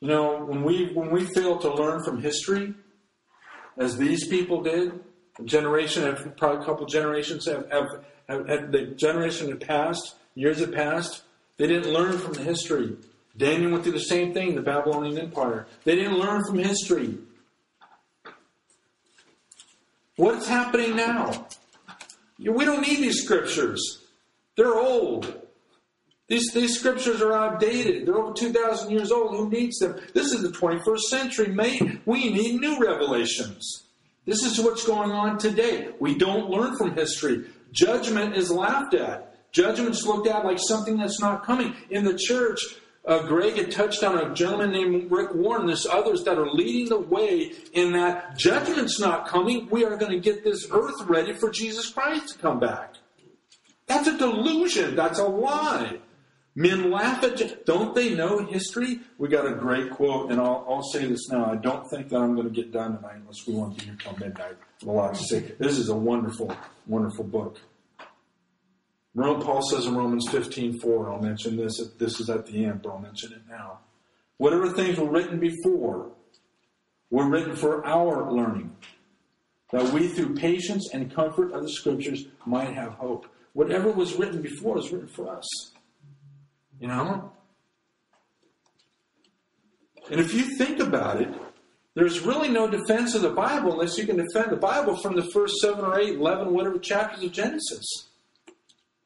[0.00, 2.74] You know, when we when we fail to learn from history,
[3.78, 4.98] as these people did,
[5.38, 7.86] a generation, probably a couple generations have, have,
[8.28, 11.22] have, have the generation had passed, years had passed,
[11.56, 12.96] they didn't learn from the history.
[13.36, 15.66] Daniel went through the same thing, the Babylonian Empire.
[15.84, 17.18] They didn't learn from history.
[20.16, 21.46] What's happening now?
[22.38, 24.02] We don't need these scriptures.
[24.56, 25.42] They're old.
[26.28, 28.06] These, these scriptures are outdated.
[28.06, 29.36] They're over 2,000 years old.
[29.36, 30.00] Who needs them?
[30.12, 31.48] This is the 21st century.
[31.48, 33.84] May, we need new revelations.
[34.24, 35.90] This is what's going on today.
[36.00, 37.44] We don't learn from history.
[37.70, 39.52] Judgment is laughed at.
[39.52, 41.74] Judgment's looked at like something that's not coming.
[41.90, 42.60] In the church,
[43.06, 45.66] uh, Greg had touched on a gentleman named Rick Warren.
[45.66, 49.68] There's others that are leading the way in that judgment's not coming.
[49.70, 52.94] We are going to get this earth ready for Jesus Christ to come back.
[53.86, 54.96] That's a delusion.
[54.96, 56.00] That's a lie.
[56.56, 57.38] Men laugh at.
[57.38, 57.50] you.
[57.66, 59.00] Don't they know history?
[59.18, 61.52] We got a great quote, and I'll, I'll say this now.
[61.52, 63.90] I don't think that I'm going to get done tonight unless we want to be
[63.90, 64.56] here till midnight.
[64.82, 65.52] A lot say.
[65.58, 67.60] This is a wonderful, wonderful book.
[69.16, 72.82] Rome, Paul says in Romans 15, 4, I'll mention this, this is at the end,
[72.82, 73.78] but I'll mention it now.
[74.36, 76.10] Whatever things were written before
[77.10, 78.76] were written for our learning,
[79.72, 83.26] that we through patience and comfort of the scriptures might have hope.
[83.54, 85.46] Whatever was written before was written for us.
[86.78, 87.32] You know?
[90.10, 91.28] And if you think about it,
[91.94, 95.26] there's really no defense of the Bible unless you can defend the Bible from the
[95.32, 98.05] first seven or eight, eleven, whatever chapters of Genesis.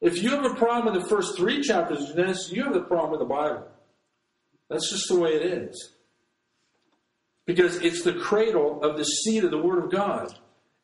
[0.01, 2.81] If you have a problem with the first three chapters of Genesis, you have a
[2.81, 3.67] problem with the Bible.
[4.67, 5.93] That's just the way it is.
[7.45, 10.33] Because it's the cradle of the seed of the Word of God.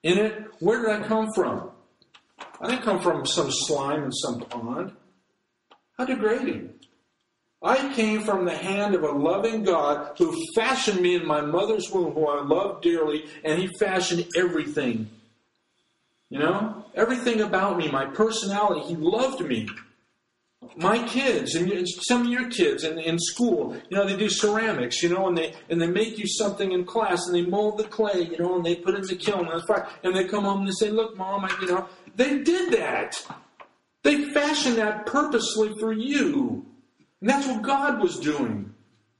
[0.03, 1.71] In it, where did I come from?
[2.61, 4.93] I didn't come from some slime in some pond.
[5.97, 6.73] How degrading.
[7.63, 11.89] I came from the hand of a loving God who fashioned me in my mother's
[11.89, 15.09] womb, who I love dearly, and He fashioned everything
[16.29, 19.67] you know, everything about me, my personality, he loved me.
[20.75, 25.01] My kids and some of your kids in, in school, you know, they do ceramics,
[25.01, 27.85] you know, and they and they make you something in class and they mold the
[27.85, 30.43] clay, you know, and they put it in the kiln and fire, and they come
[30.43, 33.15] home and they say, "Look, mom, I, you know, they did that.
[34.03, 36.65] They fashioned that purposely for you,
[37.21, 38.73] and that's what God was doing.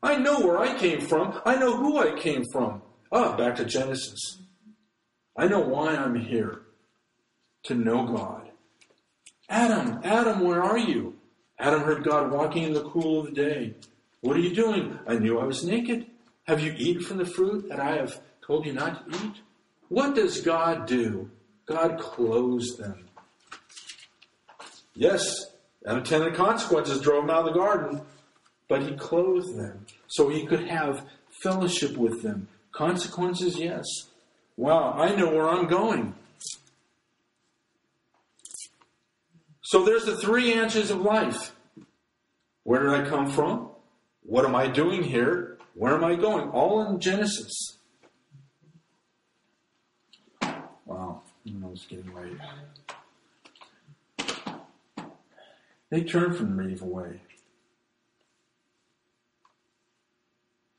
[0.04, 1.40] I know where I came from.
[1.46, 2.82] I know who I came from.
[3.12, 4.42] Ah, back to Genesis.
[5.38, 6.67] I know why I'm here
[7.68, 8.50] to know God.
[9.50, 11.16] Adam, Adam, where are you?
[11.60, 13.76] Adam heard God walking in the cool of the day.
[14.22, 15.00] What are you doing?
[15.08, 16.06] I knew I was naked.
[16.48, 19.36] Have you eaten from the fruit that I have told you not to eat?
[19.90, 21.30] What does God do?
[21.66, 23.06] God clothes them.
[24.94, 25.48] Yes,
[25.86, 28.02] unintended consequences drove them out of the garden,
[28.68, 31.06] but He clothed them so He could have
[31.42, 32.48] fellowship with them.
[32.72, 33.86] Consequences, yes.
[34.56, 36.16] Wow, I know where I'm going.
[39.70, 41.54] So there's the three answers of life.
[42.64, 43.72] Where did I come from?
[44.22, 45.58] What am I doing here?
[45.74, 46.48] Where am I going?
[46.52, 47.78] All in Genesis.
[50.86, 52.38] Wow, it's getting late.
[55.90, 57.20] They turned from the evil way.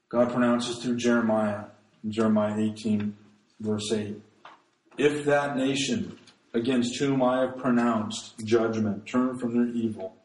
[0.08, 1.64] God pronounces through Jeremiah,
[2.08, 3.14] Jeremiah 18,
[3.60, 4.18] verse 8,
[4.96, 6.17] if that nation
[6.58, 10.16] against whom I have pronounced judgment turn from their evil,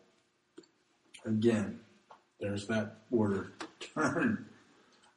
[1.26, 1.80] again,
[2.40, 3.54] there's that word,
[3.96, 4.46] turn.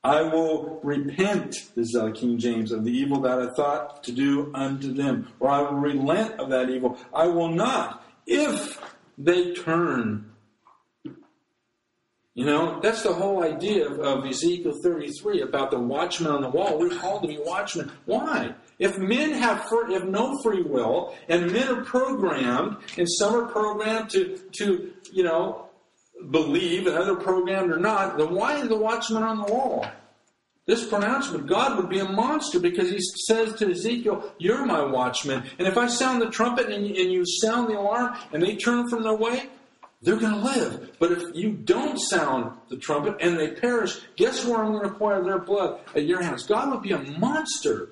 [0.04, 4.12] I will repent, this is out King James, of the evil that I thought to
[4.12, 6.96] do unto them, or I will relent of that evil.
[7.12, 8.80] I will not, if
[9.18, 10.30] they turn
[12.36, 16.50] you know, that's the whole idea of, of, Ezekiel 33 about the watchman on the
[16.50, 16.78] wall.
[16.78, 17.90] We're called to be watchmen.
[18.04, 18.54] Why?
[18.78, 23.46] If men have, free, have no free will, and men are programmed, and some are
[23.46, 25.68] programmed to, to, you know,
[26.30, 29.86] believe, and other programmed or not, then why is the watchman on the wall?
[30.66, 32.98] This pronouncement, God would be a monster because he
[33.28, 35.44] says to Ezekiel, You're my watchman.
[35.58, 38.56] And if I sound the trumpet and you, and you sound the alarm and they
[38.56, 39.48] turn from their way,
[40.02, 40.96] they're going to live.
[40.98, 44.94] But if you don't sound the trumpet and they perish, guess where I'm going to
[44.94, 45.80] pour their blood?
[45.94, 46.46] At your hands.
[46.46, 47.90] God would be a monster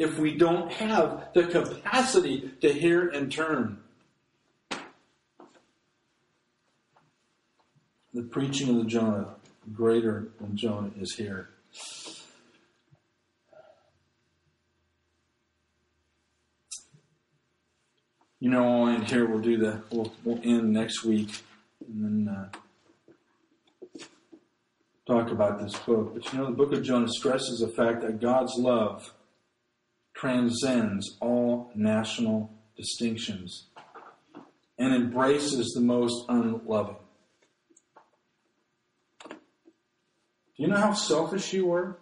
[0.00, 3.78] if we don't have the capacity to hear and turn.
[8.14, 9.34] The preaching of the Jonah,
[9.74, 11.50] greater than Jonah, is here.
[18.42, 21.42] you know, and here we'll do the we'll, we'll end next week
[21.86, 22.48] and then uh,
[25.06, 26.14] talk about this book.
[26.14, 29.12] But you know, the book of Jonah stresses the fact that God's love
[30.20, 33.68] transcends all national distinctions
[34.78, 36.96] and embraces the most unloving.
[39.30, 39.36] Do
[40.56, 41.98] you know how selfish you were?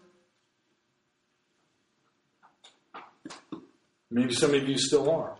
[4.10, 5.36] Maybe some of you still are.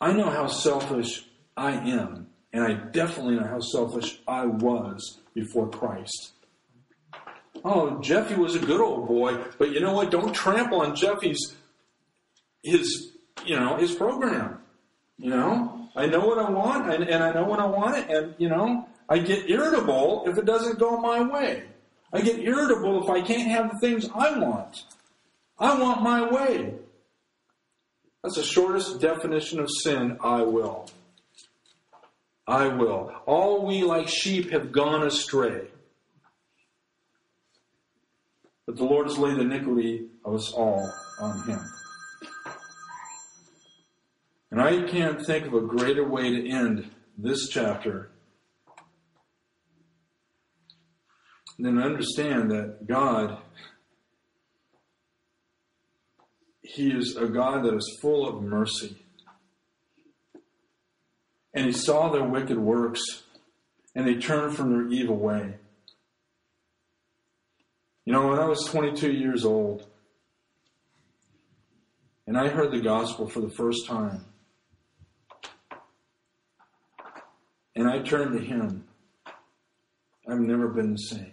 [0.00, 1.26] I know how selfish
[1.56, 6.32] I am, and I definitely know how selfish I was before Christ.
[7.64, 10.10] Oh, Jeffy was a good old boy, but you know what?
[10.10, 11.54] Don't trample on Jeffy's
[12.62, 13.12] his
[13.44, 14.60] you know his program.
[15.16, 18.10] You know, I know what I want, and, and I know when I want it,
[18.10, 21.64] and you know, I get irritable if it doesn't go my way.
[22.12, 24.84] I get irritable if I can't have the things I want.
[25.58, 26.74] I want my way.
[28.22, 30.88] That's the shortest definition of sin, I will.
[32.46, 33.12] I will.
[33.26, 35.68] All we like sheep have gone astray.
[38.68, 41.58] But the Lord has laid the iniquity of us all on him.
[44.50, 48.10] And I can't think of a greater way to end this chapter
[51.58, 53.38] than to understand that God
[56.60, 58.98] He is a God that is full of mercy.
[61.54, 63.00] And he saw their wicked works,
[63.94, 65.54] and they turned from their evil way.
[68.08, 69.86] You know, when I was 22 years old,
[72.26, 74.24] and I heard the gospel for the first time,
[77.76, 78.84] and I turned to him,
[80.26, 81.32] I've never been the same.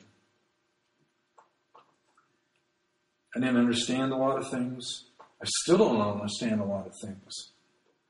[3.34, 5.06] I didn't understand a lot of things.
[5.42, 7.52] I still don't understand a lot of things.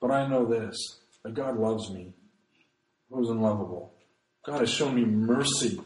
[0.02, 0.76] But I know this
[1.22, 2.14] that God loves me.
[3.12, 3.94] Who's unlovable?
[4.44, 5.80] God has shown me mercy.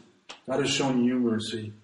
[0.48, 1.74] God has shown you mercy.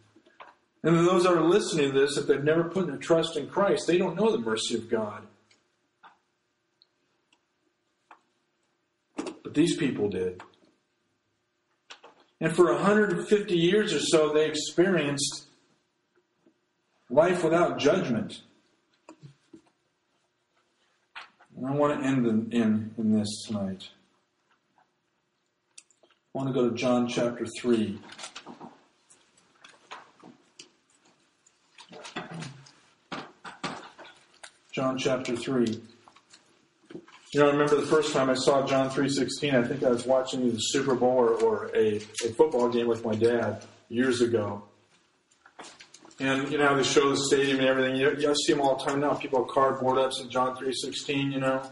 [0.87, 3.89] And those that are listening to this, if they've never put their trust in Christ,
[3.89, 5.25] they don't know the mercy of God.
[9.17, 10.41] But these people did.
[12.41, 15.47] And for 150 years or so, they experienced
[17.11, 18.43] life without judgment.
[21.57, 23.89] And I want to end in, in, in this tonight.
[26.05, 27.99] I want to go to John chapter 3.
[34.77, 35.81] John chapter 3.
[37.33, 40.05] You know, I remember the first time I saw John 3.16, I think I was
[40.05, 44.65] watching the Super Bowl or, or a, a football game with my dad years ago.
[46.21, 47.97] And you know they show the stadium and everything.
[47.97, 49.15] You, you see them all the time now.
[49.15, 51.31] People have cardboard ups in John three sixteen.
[51.31, 51.63] You know,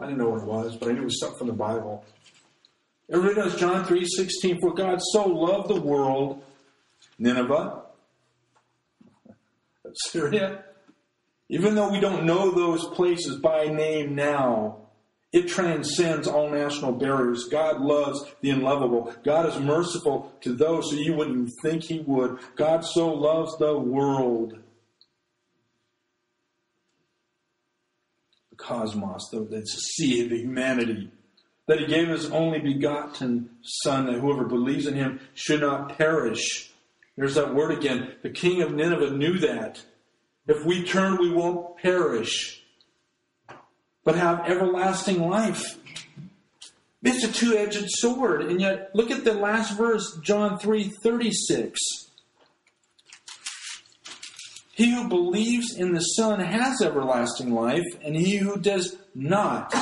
[0.00, 2.04] I didn't know what it was, but I knew it was something from the Bible.
[3.12, 4.60] Everybody knows John three sixteen.
[4.60, 6.40] For God so loved the world,
[7.18, 7.82] Nineveh,
[9.94, 10.64] Syria.
[11.52, 14.76] Even though we don't know those places by name now,
[15.32, 17.48] it transcends all national barriers.
[17.50, 19.12] God loves the unlovable.
[19.24, 22.38] God is merciful to those who you wouldn't think He would.
[22.54, 24.58] God so loves the world.
[28.50, 31.10] The cosmos, the, the sea, the humanity.
[31.66, 36.70] That He gave His only begotten Son, that whoever believes in Him should not perish.
[37.16, 38.14] There's that word again.
[38.22, 39.82] The king of Nineveh knew that.
[40.50, 42.60] If we turn, we won't perish,
[44.02, 45.78] but have everlasting life.
[47.04, 48.42] It's a two-edged sword.
[48.42, 51.78] And yet, look at the last verse, John 3 36.
[54.72, 59.72] He who believes in the Son has everlasting life, and he who does not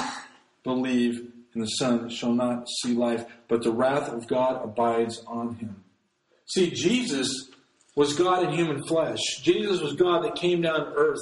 [0.64, 5.54] believe in the Son shall not see life, but the wrath of God abides on
[5.54, 5.82] him.
[6.44, 7.48] See, Jesus
[7.99, 9.20] was God in human flesh.
[9.42, 11.20] Jesus was God that came down to earth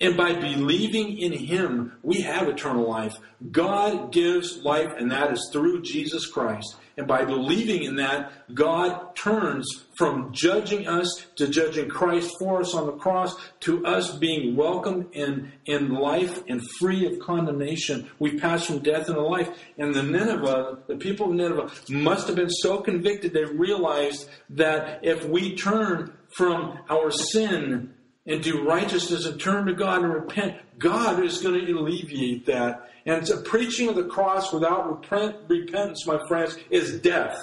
[0.00, 3.16] and by believing in Him, we have eternal life.
[3.50, 6.76] God gives life, and that is through Jesus Christ.
[7.00, 12.74] And by believing in that, God turns from judging us to judging Christ for us
[12.74, 18.10] on the cross to us being welcomed in, in life and free of condemnation.
[18.18, 19.48] We pass from death into life.
[19.78, 25.00] And the Nineveh, the people of Nineveh, must have been so convicted they realized that
[25.02, 27.94] if we turn from our sin
[28.26, 32.89] and do righteousness and turn to God and repent, God is going to alleviate that.
[33.06, 35.10] And preaching of the cross without
[35.48, 37.38] repentance, my friends, is death.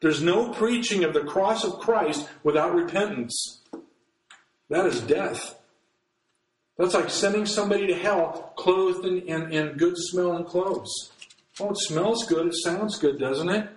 [0.00, 3.60] There's no preaching of the cross of Christ without repentance.
[4.68, 5.56] That is death.
[6.76, 11.12] That's like sending somebody to hell clothed in, in, in good smelling clothes.
[11.60, 12.46] Oh, it smells good.
[12.46, 13.68] It sounds good, doesn't it?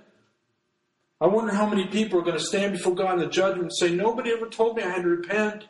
[1.20, 3.76] I wonder how many people are going to stand before God in the judgment and
[3.76, 5.66] say, Nobody ever told me I had to repent.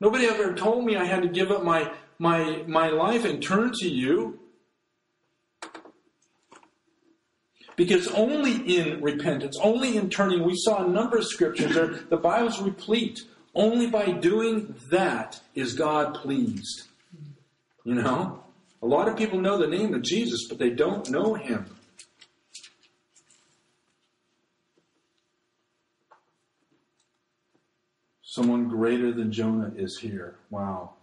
[0.00, 3.72] Nobody ever told me I had to give up my, my, my life and turn
[3.80, 4.38] to you.
[7.76, 12.16] Because only in repentance, only in turning, we saw a number of scriptures there, the
[12.16, 13.22] Bible's replete.
[13.54, 16.84] Only by doing that is God pleased.
[17.84, 18.42] You know?
[18.82, 21.66] A lot of people know the name of Jesus, but they don't know him.
[28.22, 30.34] Someone greater than Jonah is here.
[30.50, 30.94] Wow.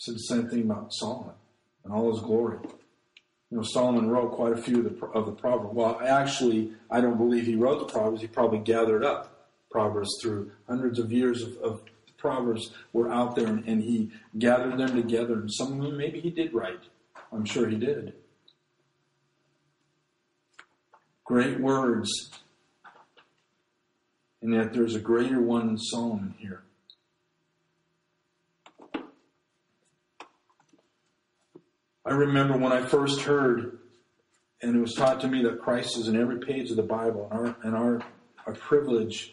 [0.00, 1.34] Said the same thing about Solomon
[1.84, 2.56] and all his glory.
[3.50, 5.74] You know, Solomon wrote quite a few of the, of the Proverbs.
[5.74, 8.22] Well, actually, I don't believe he wrote the Proverbs.
[8.22, 11.82] He probably gathered up Proverbs through hundreds of years of, of
[12.16, 15.34] Proverbs were out there and, and he gathered them together.
[15.34, 16.80] And some of them maybe he did write.
[17.30, 18.14] I'm sure he did.
[21.24, 22.08] Great words
[24.40, 26.62] and yet there's a greater one than Solomon here.
[32.10, 33.78] I remember when I first heard,
[34.60, 37.28] and it was taught to me that Christ is in every page of the Bible,
[37.30, 38.02] and our, and our,
[38.48, 39.32] our privilege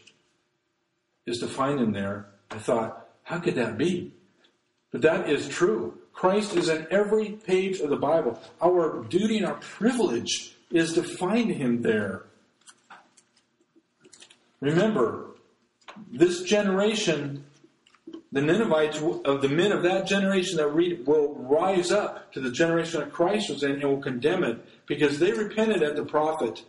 [1.25, 2.27] is to find him there.
[2.51, 4.13] I thought, how could that be?
[4.91, 5.97] But that is true.
[6.13, 8.39] Christ is in every page of the Bible.
[8.61, 12.25] Our duty and our privilege is to find him there.
[14.61, 15.31] Remember,
[16.11, 17.43] this generation,
[18.31, 22.51] the Ninevites of the men of that generation that read will rise up to the
[22.51, 26.63] generation that Christ was in and will condemn it because they repented at the prophet.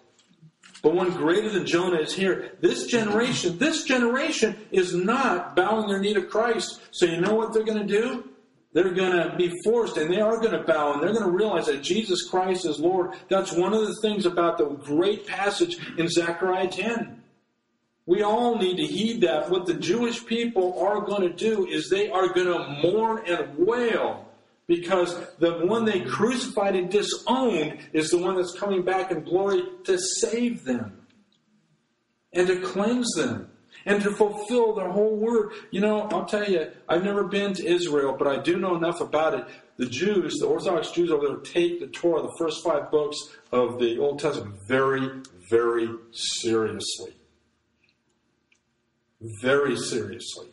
[0.83, 2.53] But one greater than Jonah is here.
[2.61, 6.81] This generation, this generation is not bowing their knee to Christ.
[6.93, 8.29] So you know what they're going to do?
[8.73, 11.31] They're going to be forced and they are going to bow and they're going to
[11.31, 13.15] realize that Jesus Christ is Lord.
[13.29, 17.23] That's one of the things about the great passage in Zechariah 10.
[18.09, 19.51] We all need to heed that.
[19.51, 23.59] What the Jewish people are going to do is they are going to mourn and
[23.59, 24.27] wail
[24.67, 29.63] because the one they crucified and disowned is the one that's coming back in glory
[29.85, 31.07] to save them
[32.33, 33.51] and to cleanse them
[33.85, 35.53] and to fulfill the whole word.
[35.71, 39.03] You know, I'll tell you, I've never been to Israel, but I do know enough
[39.03, 39.45] about it.
[39.77, 43.19] The Jews, the Orthodox Jews over there, take the Torah, the first five books
[43.53, 45.11] of the Old Testament, very,
[45.51, 47.13] very seriously
[49.21, 50.49] very seriously.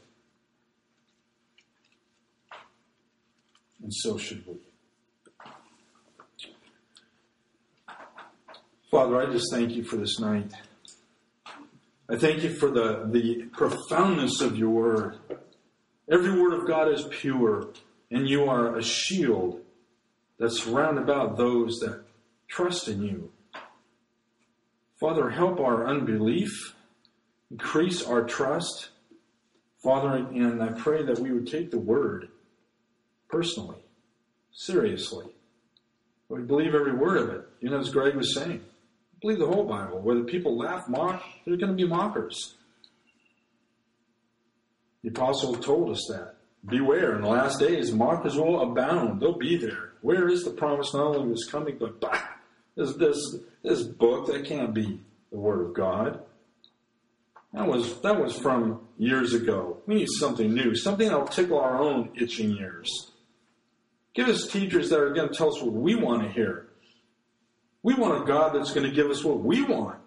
[3.82, 4.56] And so should we.
[8.90, 10.54] Father, I just thank you for this night.
[12.10, 15.18] I thank you for the, the profoundness of your word.
[16.10, 17.70] Every word of God is pure,
[18.12, 19.62] and you are a shield
[20.40, 22.04] that's round about those that
[22.48, 23.32] trust in you.
[25.00, 26.75] Father, help our unbelief
[27.52, 28.90] increase our trust.
[29.84, 32.30] Father, and I pray that we would take the word
[33.30, 33.78] personally,
[34.52, 35.26] seriously.
[36.30, 37.48] We believe every word of it.
[37.62, 38.62] You know, as Greg was saying,
[39.22, 40.00] believe the whole Bible.
[40.00, 42.56] Whether people laugh, mock, they're going to be mockers.
[45.04, 46.36] The apostle told us that.
[46.68, 49.22] Beware, in the last days, mockers will abound.
[49.22, 49.94] They'll be there.
[50.02, 52.22] Where is the promise not only of his coming, but bah,
[52.76, 55.00] this, this, this book, that can't be
[55.32, 56.22] the Word of God.
[57.56, 59.78] That was that was from years ago.
[59.86, 63.12] We need something new, something that'll tickle our own itching ears.
[64.14, 66.68] Give us teachers that are going to tell us what we want to hear.
[67.82, 70.00] We want a God that's going to give us what we want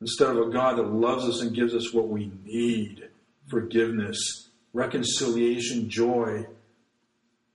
[0.00, 3.08] instead of a God that loves us and gives us what we need
[3.48, 6.46] forgiveness, reconciliation, joy.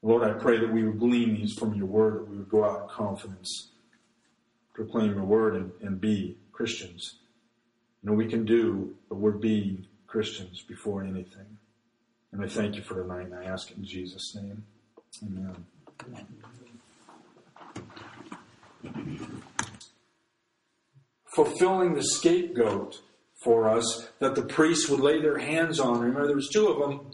[0.01, 2.65] Lord, I pray that we would glean these from your word, that we would go
[2.65, 3.69] out in confidence,
[4.73, 7.19] proclaim your word, and, and be Christians.
[8.03, 11.57] You know, we can do, but we're being Christians before anything.
[12.33, 14.65] And I thank you for tonight, and I ask it in Jesus' name.
[15.23, 15.65] Amen.
[21.33, 23.01] Fulfilling the scapegoat
[23.43, 25.99] for us that the priests would lay their hands on.
[25.99, 27.11] Remember, there was two of them.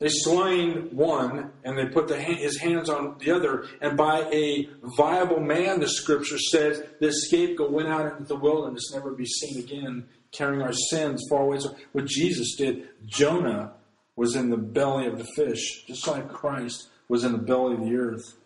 [0.00, 4.66] They slain one, and they put the, his hands on the other, and by a
[4.96, 9.26] viable man, the scripture says, this scapegoat went out into the wilderness, never to be
[9.26, 11.58] seen again, carrying our sins far away.
[11.58, 13.72] So what Jesus did, Jonah
[14.16, 17.84] was in the belly of the fish, just like Christ was in the belly of
[17.84, 18.38] the earth.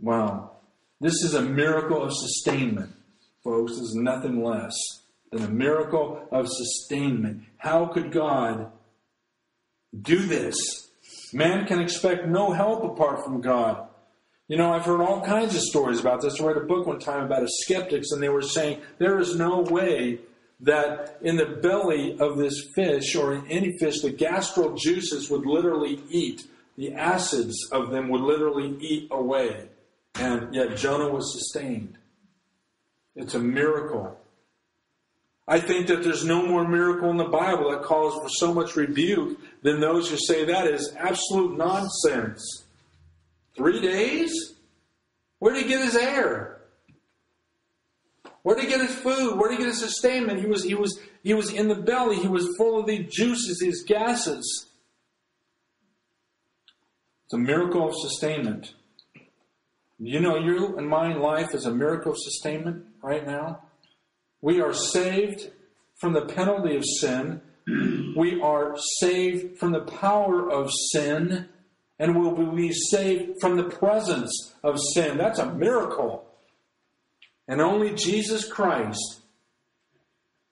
[0.00, 0.52] Wow.
[1.00, 2.92] This is a miracle of sustainment,
[3.42, 3.72] folks.
[3.72, 4.76] This is nothing less
[5.32, 7.42] than a miracle of sustainment.
[7.58, 8.70] How could God
[9.98, 10.56] do this?
[11.32, 13.86] Man can expect no help apart from God.
[14.48, 16.40] You know, I've heard all kinds of stories about this.
[16.40, 19.36] I read a book one time about a skeptics, and they were saying there is
[19.36, 20.18] no way
[20.60, 25.46] that in the belly of this fish or in any fish, the gastral juices would
[25.46, 26.46] literally eat.
[26.76, 29.68] The acids of them would literally eat away.
[30.16, 31.96] And yet Jonah was sustained.
[33.14, 34.18] It's a miracle.
[35.50, 38.76] I think that there's no more miracle in the Bible that calls for so much
[38.76, 42.62] rebuke than those who say that is absolute nonsense.
[43.56, 44.54] Three days?
[45.40, 46.60] Where did he get his air?
[48.42, 49.40] Where did he get his food?
[49.40, 50.38] Where did he get his sustainment?
[50.38, 52.18] He was, he was, he was in the belly.
[52.18, 54.68] He was full of these juices, these gases.
[57.24, 58.74] It's a miracle of sustainment.
[59.98, 63.62] You know, you and my life is a miracle of sustainment right now.
[64.42, 65.50] We are saved
[65.96, 67.42] from the penalty of sin.
[68.16, 71.48] We are saved from the power of sin.
[71.98, 75.18] And will be saved from the presence of sin.
[75.18, 76.24] That's a miracle.
[77.46, 79.20] And only Jesus Christ,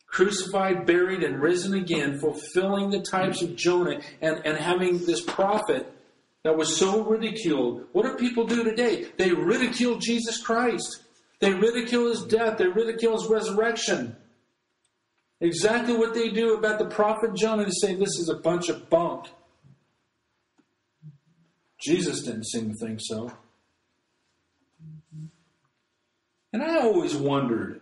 [0.07, 5.91] crucified, buried, and risen again, fulfilling the types of Jonah and, and having this prophet
[6.45, 7.87] that was so ridiculed.
[7.93, 9.07] What do people do today?
[9.17, 11.05] They ridicule Jesus Christ.
[11.41, 12.59] They ridicule his death.
[12.59, 14.17] They ridicule his resurrection.
[15.41, 17.65] Exactly what they do about the prophet Jonah.
[17.65, 19.27] They say this is a bunch of bunk.
[21.81, 23.33] Jesus didn't seem to think so.
[26.53, 27.81] And I always wondered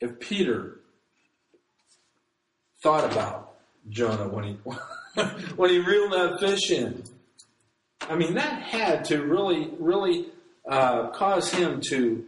[0.00, 0.78] if Peter
[2.82, 3.56] thought about
[3.88, 4.52] Jonah when he
[5.56, 7.02] when he reeled that fish in.
[8.08, 10.26] I mean, that had to really, really
[10.68, 12.24] uh, cause him to,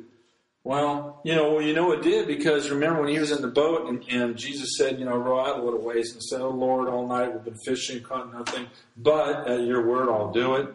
[0.67, 3.49] well, you know, well, you know, it did because remember when he was in the
[3.49, 6.51] boat and, and Jesus said, you know, row out a little ways and said, "Oh
[6.51, 10.75] Lord, all night we've been fishing, caught nothing, but at your word, I'll do it."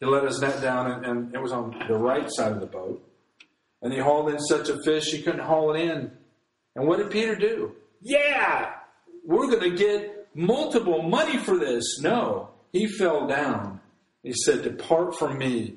[0.00, 2.66] He let his net down, and, and it was on the right side of the
[2.66, 3.02] boat.
[3.80, 6.10] And he hauled in such a fish he couldn't haul it in.
[6.76, 7.72] And what did Peter do?
[8.00, 8.72] Yeah,
[9.24, 12.00] we're going to get multiple money for this.
[12.00, 13.80] No, he fell down
[14.22, 15.74] he said, Depart from me,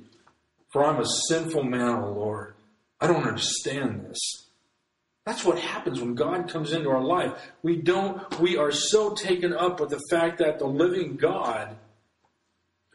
[0.72, 2.55] for I'm a sinful man, O Lord.
[3.00, 4.20] I don't understand this.
[5.26, 7.34] That's what happens when God comes into our life.
[7.64, 11.78] We don't, we are so taken up with the fact that the living God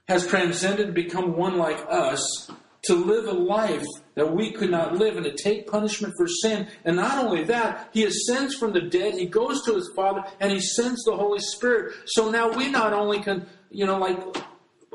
[0.07, 2.51] has transcended to become one like us
[2.83, 3.85] to live a life
[4.15, 6.67] that we could not live and to take punishment for sin.
[6.85, 10.51] And not only that, he ascends from the dead, he goes to his Father, and
[10.51, 11.95] he sends the Holy Spirit.
[12.07, 14.19] So now we not only can, you know, like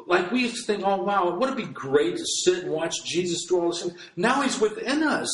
[0.08, 3.04] like we used to think, oh wow, would it be great to sit and watch
[3.06, 3.90] Jesus do all this?
[4.16, 5.30] Now he's within us.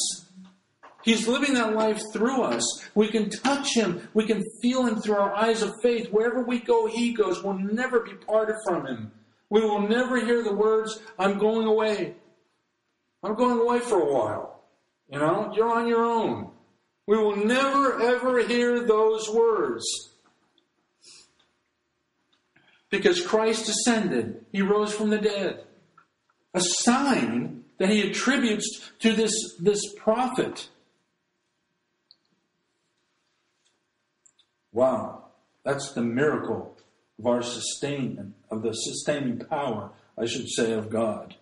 [1.03, 2.63] He's living that life through us.
[2.93, 4.07] We can touch him.
[4.13, 6.09] We can feel him through our eyes of faith.
[6.11, 7.43] Wherever we go, he goes.
[7.43, 9.11] We'll never be parted from him.
[9.49, 12.15] We will never hear the words, I'm going away.
[13.23, 14.63] I'm going away for a while.
[15.09, 16.51] You know, you're on your own.
[17.05, 20.10] We will never ever hear those words.
[22.91, 25.63] Because Christ ascended, he rose from the dead.
[26.53, 30.69] A sign that he attributes to this, this prophet.
[34.73, 35.29] Wow,
[35.63, 36.77] that's the miracle
[37.17, 41.35] of our sustainment, of the sustaining power, I should say, of God.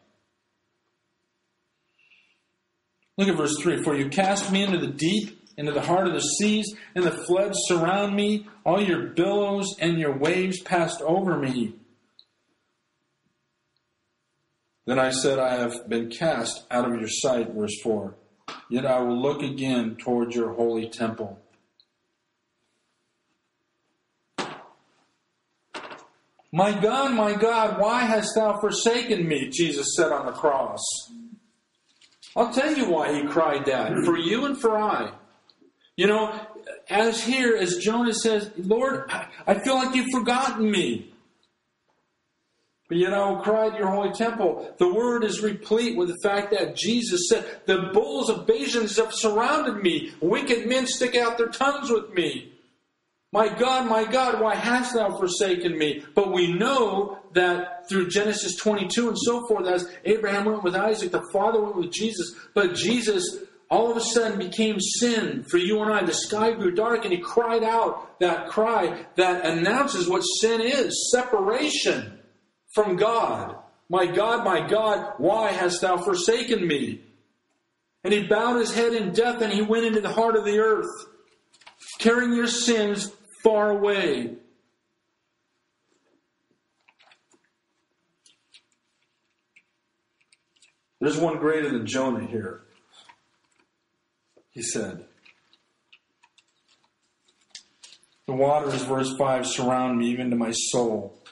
[3.18, 6.14] Look at verse 3 For you cast me into the deep into the heart of
[6.14, 8.48] the seas, and the floods surround me.
[8.66, 11.74] All your billows and your waves passed over me.
[14.86, 18.16] Then I said, I have been cast out of your sight, verse 4.
[18.70, 21.42] Yet I will look again towards your holy temple.
[26.54, 29.50] My God, my God, why hast thou forsaken me?
[29.50, 30.80] Jesus said on the cross.
[32.34, 33.92] I'll tell you why he cried that.
[34.06, 35.12] For you and for I.
[36.00, 36.34] You know,
[36.90, 39.12] as here, as Jonah says, Lord,
[39.46, 41.12] I feel like you've forgotten me.
[42.88, 44.74] But yet I will cry at your holy temple.
[44.78, 49.14] The word is replete with the fact that Jesus said, The bulls of Bashan have
[49.14, 50.14] surrounded me.
[50.22, 52.54] Wicked men stick out their tongues with me.
[53.34, 56.06] My God, my God, why hast thou forsaken me?
[56.16, 61.12] But we know that through Genesis 22 and so forth, as Abraham went with Isaac,
[61.12, 63.40] the Father went with Jesus, but Jesus
[63.70, 66.04] all of a sudden became sin for you and I.
[66.04, 71.12] The sky grew dark and he cried out that cry that announces what sin is
[71.12, 72.20] separation
[72.74, 73.56] from God.
[73.90, 77.02] My God, my God, why hast thou forsaken me?
[78.04, 80.60] And he bowed his head in death and he went into the heart of the
[80.60, 80.90] earth,
[82.00, 83.12] carrying your sins
[83.44, 84.36] far away.
[91.00, 92.64] There's one greater than Jonah here.
[94.60, 95.06] He said,
[98.28, 101.24] The waters, verse 5, surround me even to my soul.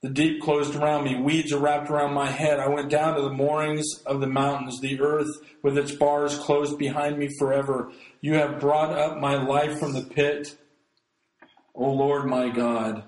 [0.00, 1.20] The deep closed around me.
[1.20, 2.58] Weeds are wrapped around my head.
[2.58, 4.80] I went down to the moorings of the mountains.
[4.80, 5.28] The earth
[5.62, 7.92] with its bars closed behind me forever.
[8.22, 10.56] You have brought up my life from the pit.
[11.74, 13.04] O Lord my God.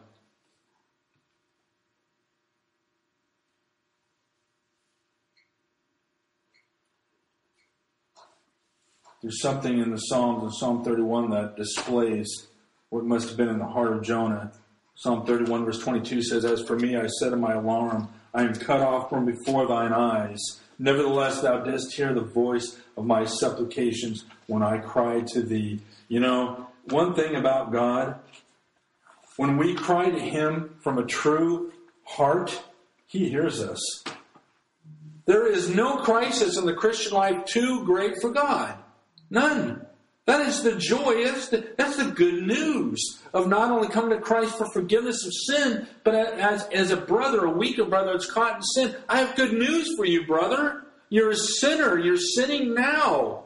[9.20, 12.46] There's something in the Psalms, in Psalm 31, that displays
[12.90, 14.52] what must have been in the heart of Jonah.
[14.94, 18.54] Psalm 31, verse 22 says, As for me, I said in my alarm, I am
[18.54, 20.38] cut off from before thine eyes.
[20.78, 25.80] Nevertheless, thou didst hear the voice of my supplications when I cried to thee.
[26.08, 28.20] You know, one thing about God,
[29.36, 31.72] when we cry to Him from a true
[32.04, 32.62] heart,
[33.06, 34.04] He hears us.
[35.26, 38.77] There is no crisis in the Christian life too great for God.
[39.30, 39.86] None.
[40.26, 44.20] That is the joy, that's the, that's the good news of not only coming to
[44.20, 48.56] Christ for forgiveness of sin, but as, as a brother, a weaker brother that's caught
[48.56, 48.94] in sin.
[49.08, 50.84] I have good news for you, brother.
[51.08, 51.98] You're a sinner.
[51.98, 53.44] You're sinning now.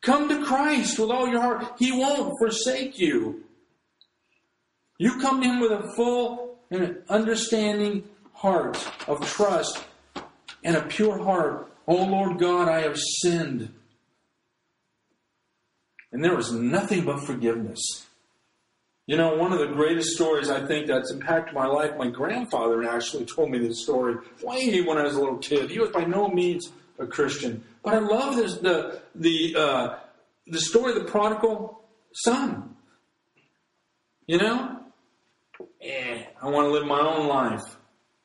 [0.00, 1.74] Come to Christ with all your heart.
[1.78, 3.44] He won't forsake you.
[4.98, 9.84] You come to Him with a full and understanding heart of trust
[10.62, 11.70] and a pure heart.
[11.86, 13.72] Oh Lord God, I have sinned.
[16.14, 18.06] And there was nothing but forgiveness.
[19.06, 22.84] You know, one of the greatest stories I think that's impacted my life, my grandfather
[22.84, 25.70] actually told me this story way when I was a little kid.
[25.70, 27.64] He was by no means a Christian.
[27.82, 29.96] But I love this, the, the, uh,
[30.46, 32.76] the story of the prodigal son.
[34.28, 34.78] You know?
[35.82, 37.76] eh, I want to live my own life.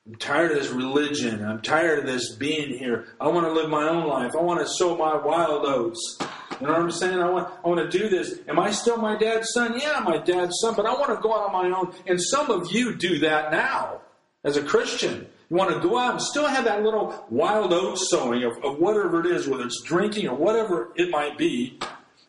[0.06, 1.44] I'm tired of this religion.
[1.44, 3.08] I'm tired of this being here.
[3.20, 4.34] I want to live my own life.
[4.38, 6.20] I want to sow my wild oats.
[6.60, 7.20] You know what I'm saying?
[7.20, 8.40] I want, I want to do this.
[8.48, 9.80] Am I still my dad's son?
[9.80, 11.94] Yeah, my dad's son, but I want to go out on my own.
[12.06, 14.02] And some of you do that now
[14.44, 15.28] as a Christian.
[15.50, 18.78] You want to go out and still have that little wild oats sowing of, of
[18.78, 21.80] whatever it is, whether it's drinking or whatever it might be.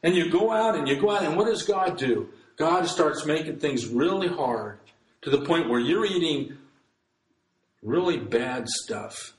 [0.03, 2.31] And you go out and you go out, and what does God do?
[2.57, 4.79] God starts making things really hard
[5.23, 6.57] to the point where you're eating
[7.83, 9.35] really bad stuff.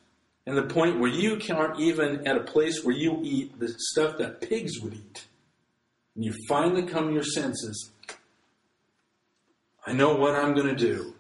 [0.46, 4.18] And the point where you aren't even at a place where you eat the stuff
[4.18, 5.28] that pigs would eat.
[6.16, 7.92] And you finally come to your senses.
[9.86, 11.16] I know what I'm going to do.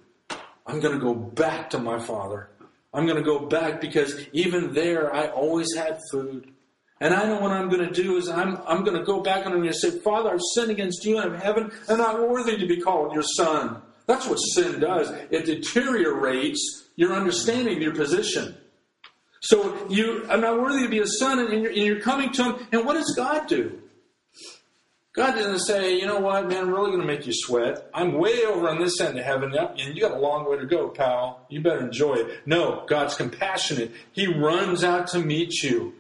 [0.66, 2.50] I'm going to go back to my father.
[2.94, 6.52] I'm going to go back because even there I always had food.
[7.00, 9.46] And I know what I'm going to do is I'm, I'm going to go back
[9.46, 12.30] and I'm going to say, Father, I've sinned against you in heaven and I'm not
[12.30, 13.82] worthy to be called your son.
[14.06, 15.10] That's what sin does.
[15.32, 18.56] It deteriorates your understanding of your position.
[19.42, 22.44] So you are not worthy to be a son, and you're, and you're coming to
[22.44, 22.68] him.
[22.72, 23.82] And what does God do?
[25.14, 27.90] God doesn't say, you know what, man, I'm really going to make you sweat.
[27.94, 30.66] I'm way over on this end of heaven, and you got a long way to
[30.66, 31.46] go, pal.
[31.50, 32.48] You better enjoy it.
[32.48, 33.92] No, God's compassionate.
[34.14, 35.96] He runs out to meet you.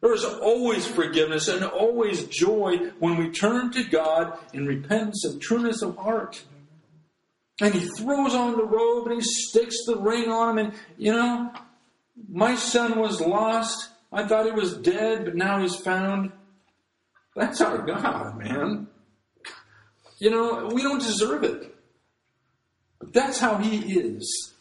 [0.00, 5.40] There is always forgiveness and always joy when we turn to God in repentance and
[5.40, 6.42] trueness of heart.
[7.60, 10.66] And he throws on the robe and he sticks the ring on him.
[10.66, 11.52] And, you know,
[12.28, 13.90] my son was lost.
[14.12, 16.32] I thought he was dead, but now he's found.
[17.34, 18.88] That's our God, man.
[20.18, 21.74] You know, we don't deserve it.
[22.98, 24.54] But that's how he is.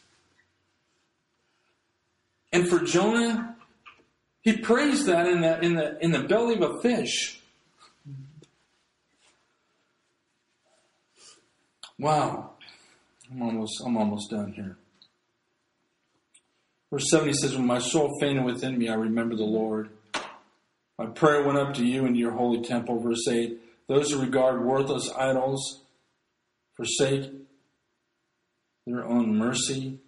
[2.51, 3.55] And for Jonah,
[4.41, 7.41] he prays that in the in the in the belly of a fish.
[11.97, 12.51] Wow.
[13.31, 14.77] I'm almost I'm almost done here.
[16.91, 19.89] Verse 70 says, When my soul fainted within me, I remember the Lord.
[20.97, 23.01] My prayer went up to you in your holy temple.
[23.01, 25.83] Verse 8 Those who regard worthless idols
[26.75, 27.31] forsake
[28.85, 29.99] their own mercy.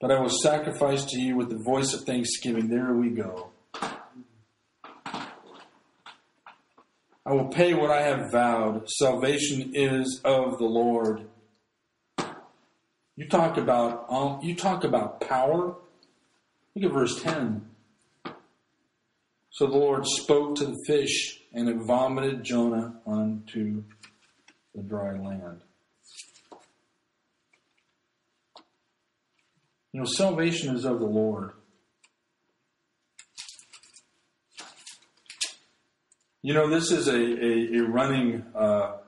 [0.00, 2.68] But I will sacrifice to you with the voice of thanksgiving.
[2.68, 3.50] There we go.
[7.26, 8.88] I will pay what I have vowed.
[8.88, 11.26] Salvation is of the Lord.
[13.18, 15.74] You talk about um, you talk about power.
[16.76, 17.68] Look at verse ten.
[19.50, 23.82] So the Lord spoke to the fish, and it vomited Jonah onto
[24.72, 25.62] the dry land.
[29.92, 31.50] You know, salvation is of the Lord.
[36.40, 38.98] You know, this is a, a, a running, uh,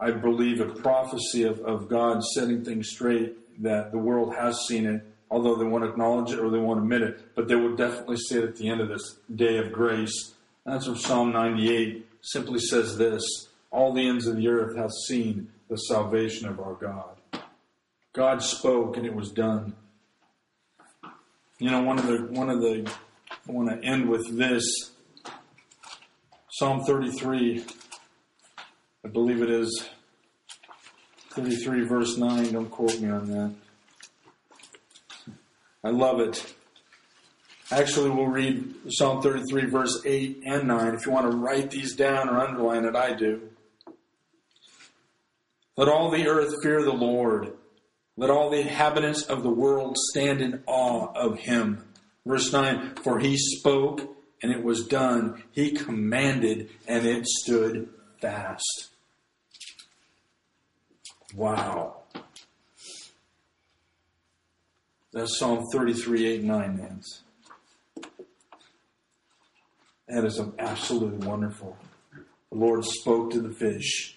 [0.00, 4.86] I believe, a prophecy of, of God setting things straight that the world has seen
[4.86, 8.16] it, although they won't acknowledge it or they won't admit it, but they will definitely
[8.16, 10.34] see it at the end of this day of grace.
[10.64, 13.22] That's from Psalm 98 simply says this
[13.70, 17.16] All the ends of the earth have seen the salvation of our God.
[18.12, 19.74] God spoke and it was done.
[21.58, 22.90] You know, one of the one of the
[23.48, 24.64] I want to end with this.
[26.50, 27.64] Psalm 33,
[29.04, 29.88] I believe it is
[31.30, 32.52] 33 verse 9.
[32.52, 33.54] Don't quote me on that.
[35.82, 36.54] I love it.
[37.72, 40.94] Actually, we'll read Psalm 33 verse 8 and 9.
[40.94, 43.42] If you want to write these down or underline it, I do.
[45.76, 47.52] Let all the earth fear the Lord.
[48.16, 51.86] Let all the inhabitants of the world stand in awe of him.
[52.26, 55.42] Verse 9, for he spoke and it was done.
[55.52, 57.88] He commanded and it stood
[58.20, 58.89] fast.
[61.34, 61.96] Wow.
[65.12, 67.00] That's Psalm 33, 8, 9, man.
[70.08, 71.76] That is absolutely wonderful.
[72.50, 74.16] The Lord spoke to the fish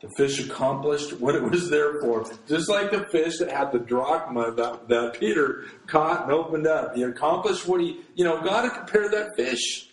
[0.00, 2.24] the fish accomplished what it was there for.
[2.46, 6.94] Just like the fish that had the drachma that, that Peter caught and opened up.
[6.94, 9.87] He accomplished what he, you know, God had prepared that fish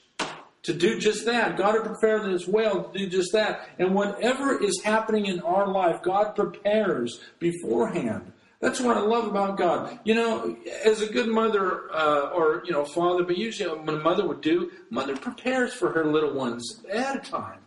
[0.66, 1.58] to do just that.
[1.58, 3.70] God had prepared this whale to do just that.
[3.80, 8.32] And whatever is happening in our life, God prepares beforehand.
[8.62, 10.00] That's what I love about God.
[10.06, 14.00] You know, as a good mother uh, or you know father, but usually what a
[14.00, 17.60] mother would do, mother prepares for her little ones at a time.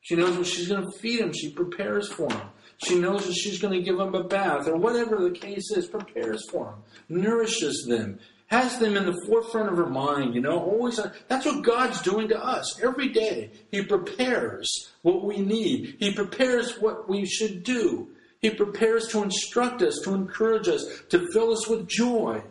[0.00, 1.32] She knows what she's going to feed him.
[1.32, 2.48] She prepares for him.
[2.86, 5.86] She knows that she's going to give him a bath or whatever the case is,
[5.86, 8.18] prepares for him, nourishes them,
[8.50, 11.00] has them in the forefront of her mind, you know, always.
[11.28, 13.50] That's what God's doing to us every day.
[13.70, 14.68] He prepares
[15.02, 15.96] what we need.
[15.98, 18.08] He prepares what we should do.
[18.40, 22.42] He prepares to instruct us, to encourage us, to fill us with joy,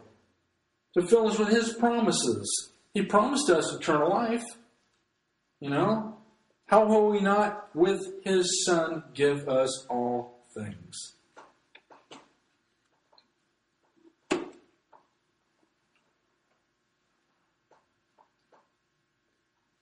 [0.94, 2.72] to fill us with His promises.
[2.94, 4.44] He promised us eternal life,
[5.60, 6.16] you know.
[6.70, 11.16] How will we not, with his Son, give us all things?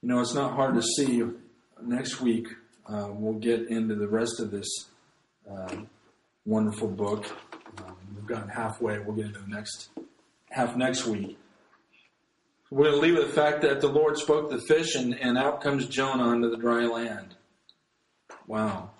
[0.01, 1.23] You know, it's not hard to see.
[1.81, 2.47] Next week,
[2.87, 4.67] uh, we'll get into the rest of this
[5.49, 5.75] uh,
[6.45, 7.25] wonderful book.
[7.79, 8.99] Um, we've gotten halfway.
[8.99, 9.89] We'll get into the next
[10.49, 11.37] half next week.
[12.69, 15.37] We're going to leave with the fact that the Lord spoke the fish and, and
[15.37, 17.35] out comes Jonah onto the dry land.
[18.45, 18.91] Wow.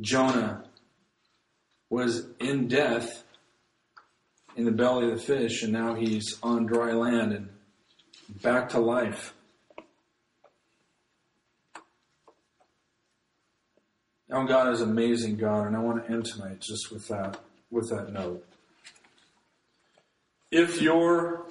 [0.00, 0.64] Jonah
[1.88, 3.24] was in death
[4.56, 7.48] in the belly of the fish, and now he's on dry land and
[8.42, 9.34] back to life.
[14.28, 17.38] Now God is amazing God, and I want to end tonight just with that
[17.70, 18.44] with that note
[20.50, 21.46] if your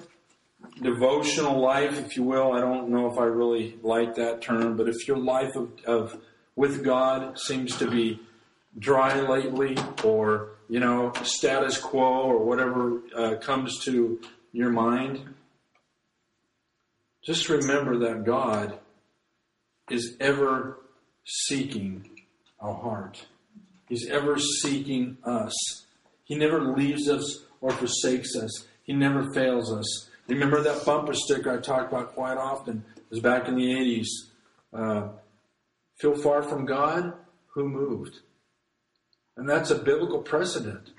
[0.82, 4.88] devotional life, if you will, I don't know if I really like that term, but
[4.88, 6.20] if your life of, of
[6.54, 8.20] with God seems to be
[8.78, 14.20] dry lately, or you know, status quo, or whatever uh, comes to
[14.52, 15.34] your mind,
[17.24, 18.78] just remember that God
[19.90, 20.78] is ever
[21.24, 22.08] seeking
[22.60, 23.26] our heart.
[23.88, 25.54] He's ever seeking us.
[26.24, 28.66] He never leaves us or forsakes us.
[28.82, 30.08] He never fails us.
[30.28, 32.84] Remember that bumper sticker I talked about quite often?
[32.96, 34.06] It was back in the 80s.
[34.72, 35.08] Uh,
[35.98, 37.12] feel far from God?
[37.54, 38.20] Who moved?
[39.36, 40.90] And that's a biblical precedent.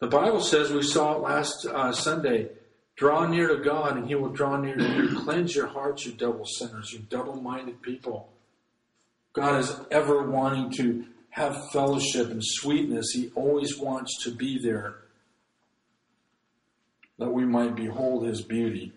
[0.00, 2.48] The Bible says, we saw it last uh, Sunday,
[2.96, 5.20] draw near to God and he will draw near to you.
[5.20, 8.28] Cleanse your hearts, you double sinners, you double minded people.
[9.32, 13.12] God is ever wanting to have fellowship and sweetness.
[13.14, 14.96] He always wants to be there
[17.18, 18.92] that we might behold his beauty.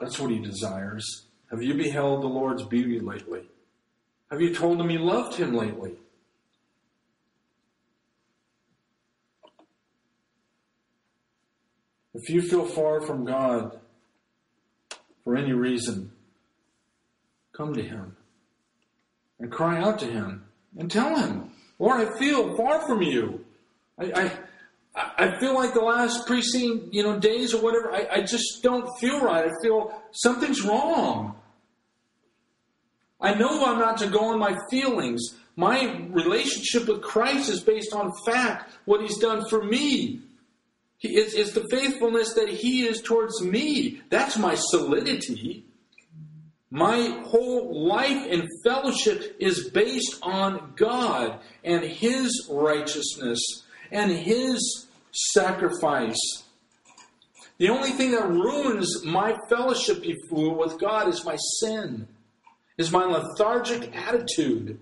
[0.00, 1.24] That's what he desires.
[1.50, 3.42] Have you beheld the Lord's beauty lately?
[4.30, 5.96] Have you told him you loved him lately?
[12.16, 13.78] If you feel far from God
[15.22, 16.12] for any reason,
[17.52, 18.16] come to him
[19.38, 20.46] and cry out to him
[20.78, 23.44] and tell him, Lord, I feel far from you.
[23.98, 24.32] I,
[24.94, 28.62] I, I feel like the last preceding, you know, days or whatever, I, I just
[28.62, 29.44] don't feel right.
[29.44, 31.36] I feel something's wrong.
[33.20, 35.36] I know I'm not to go on my feelings.
[35.54, 40.22] My relationship with Christ is based on fact, what He's done for me.
[41.02, 44.02] It's, it's the faithfulness that He is towards me.
[44.10, 45.64] That's my solidity.
[46.70, 53.40] My whole life and fellowship is based on God and His righteousness
[53.92, 56.18] and His sacrifice.
[57.58, 62.08] The only thing that ruins my fellowship with God is my sin,
[62.76, 64.78] is my lethargic attitude.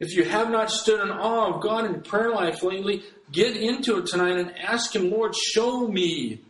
[0.00, 3.98] If you have not stood in awe of God in prayer life lately, get into
[3.98, 6.40] it tonight and ask Him, Lord, show me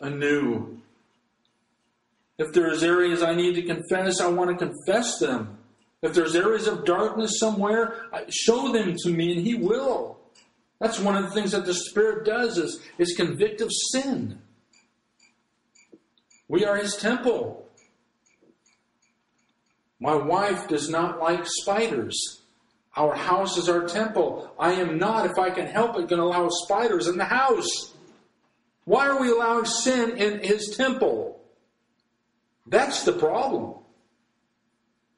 [0.00, 0.80] anew.
[2.38, 5.58] If there's areas I need to confess, I want to confess them.
[6.02, 10.18] If there's areas of darkness somewhere, show them to me and He will.
[10.80, 14.38] That's one of the things that the Spirit does is, is convict of sin.
[16.48, 17.65] We are His temple.
[20.00, 22.42] My wife does not like spiders.
[22.96, 24.50] Our house is our temple.
[24.58, 27.92] I am not, if I can help it, going to allow spiders in the house.
[28.84, 31.40] Why are we allowing sin in his temple?
[32.66, 33.74] That's the problem.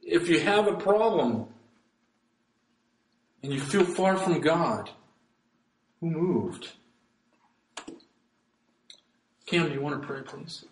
[0.03, 1.47] If you have a problem
[3.43, 4.91] and you feel far from God,
[6.01, 6.73] who moved?
[9.47, 10.65] Cam, do you want to pray, please?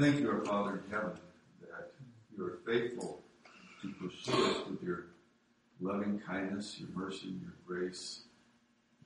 [0.00, 1.12] Thank you, our Father in heaven,
[1.60, 1.92] that
[2.34, 3.20] you are faithful
[3.82, 5.08] to pursue us with your
[5.82, 8.22] loving kindness, your mercy, your grace.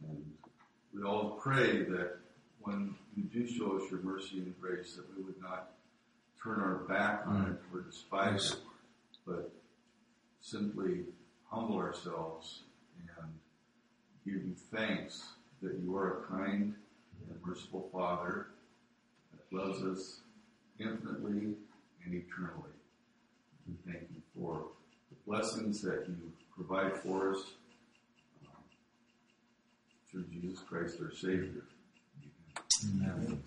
[0.07, 0.25] And
[0.95, 2.19] we all pray that
[2.61, 5.73] when you do show us your mercy and grace, that we would not
[6.41, 8.59] turn our back on it or despise it,
[9.27, 9.51] but
[10.41, 11.01] simply
[11.51, 12.63] humble ourselves
[13.01, 13.29] and
[14.25, 15.25] give you thanks
[15.63, 16.77] that you are a kind
[17.29, 18.47] and merciful Father
[19.33, 20.21] that loves us
[20.79, 21.55] infinitely
[22.05, 22.71] and eternally.
[23.69, 24.67] We thank you for
[25.11, 26.17] the blessings that you
[26.55, 27.39] provide for us
[28.47, 28.63] um,
[30.11, 31.65] through Jesus Christ our Savior.
[32.85, 33.43] Amen.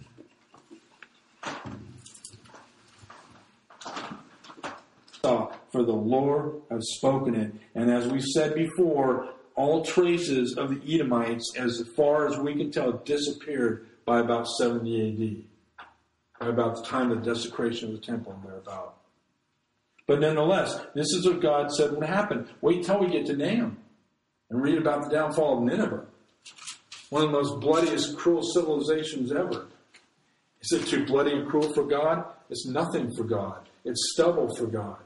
[5.72, 7.54] For the Lord has spoken it.
[7.76, 12.72] And as we said before, all traces of the Edomites, as far as we can
[12.72, 15.59] tell, disappeared by about 70 AD
[16.48, 18.96] about the time of the desecration of the temple and thereabout.
[20.08, 22.48] But nonetheless, this is what God said would happen.
[22.62, 23.78] Wait till we get to Nahum
[24.50, 26.06] and read about the downfall of Nineveh.
[27.10, 29.68] One of the most bloodiest, cruel civilizations ever.
[30.62, 32.26] Is it too bloody and cruel for God?
[32.50, 33.68] It's nothing for God.
[33.86, 34.98] It's stubble for God.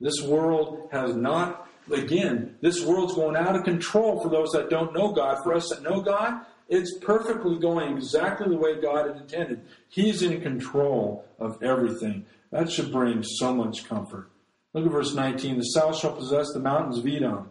[0.00, 4.92] This world has not, again, this world's going out of control for those that don't
[4.92, 5.42] know God.
[5.42, 9.62] For us that know God, it's perfectly going exactly the way God had intended.
[9.88, 12.26] He's in control of everything.
[12.50, 14.30] That should bring so much comfort.
[14.72, 15.58] Look at verse 19.
[15.58, 17.50] The south shall possess the mountains of Edom.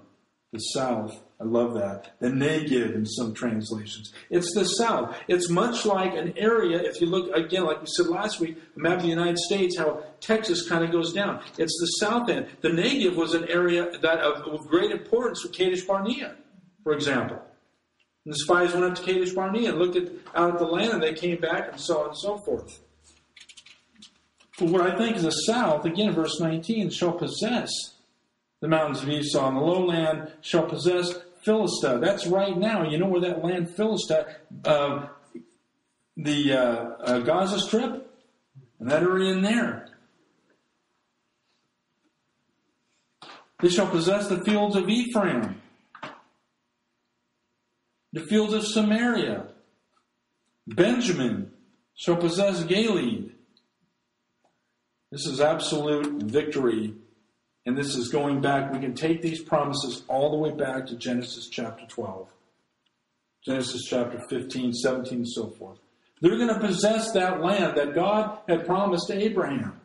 [0.51, 1.21] The south.
[1.39, 2.13] I love that.
[2.19, 4.13] The Negev in some translations.
[4.29, 5.17] It's the south.
[5.27, 8.81] It's much like an area, if you look again, like we said last week, the
[8.81, 11.41] map of the United States, how Texas kind of goes down.
[11.57, 12.47] It's the south end.
[12.61, 16.35] The Negev was an area that of, of great importance for Kadesh Barnea,
[16.83, 17.41] for example.
[18.25, 20.93] And the spies went up to Kadesh Barnea and looked at, out at the land,
[20.93, 22.79] and they came back and saw and so forth.
[24.57, 27.69] But what I think is the south, again, verse 19, shall possess
[28.61, 31.13] the mountains of Esau, and the lowland shall possess
[31.43, 31.99] Philistia.
[31.99, 32.89] That's right now.
[32.89, 35.07] You know where that land Philistia, uh,
[36.15, 36.57] the uh,
[37.01, 38.09] uh, Gaza Strip,
[38.79, 39.89] and that area in there.
[43.59, 45.61] They shall possess the fields of Ephraim
[48.13, 49.47] the fields of Samaria,
[50.67, 51.51] Benjamin
[51.95, 53.31] shall possess Gilead.
[55.11, 56.93] This is absolute victory.
[57.65, 60.97] And this is going back, we can take these promises all the way back to
[60.97, 62.29] Genesis chapter 12,
[63.45, 65.79] Genesis chapter 15, 17, and so forth.
[66.21, 69.79] They're going to possess that land that God had promised to Abraham.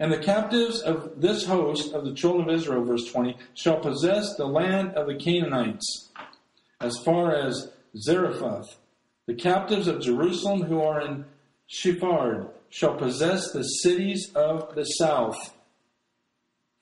[0.00, 4.34] And the captives of this host of the children of Israel, verse 20, shall possess
[4.34, 6.08] the land of the Canaanites
[6.80, 8.78] as far as Zarephath.
[9.26, 11.26] The captives of Jerusalem who are in
[11.70, 15.54] Sepharad shall possess the cities of the south.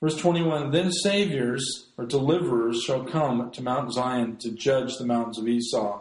[0.01, 5.37] Verse 21 Then saviors or deliverers shall come to Mount Zion to judge the mountains
[5.37, 5.99] of Esau.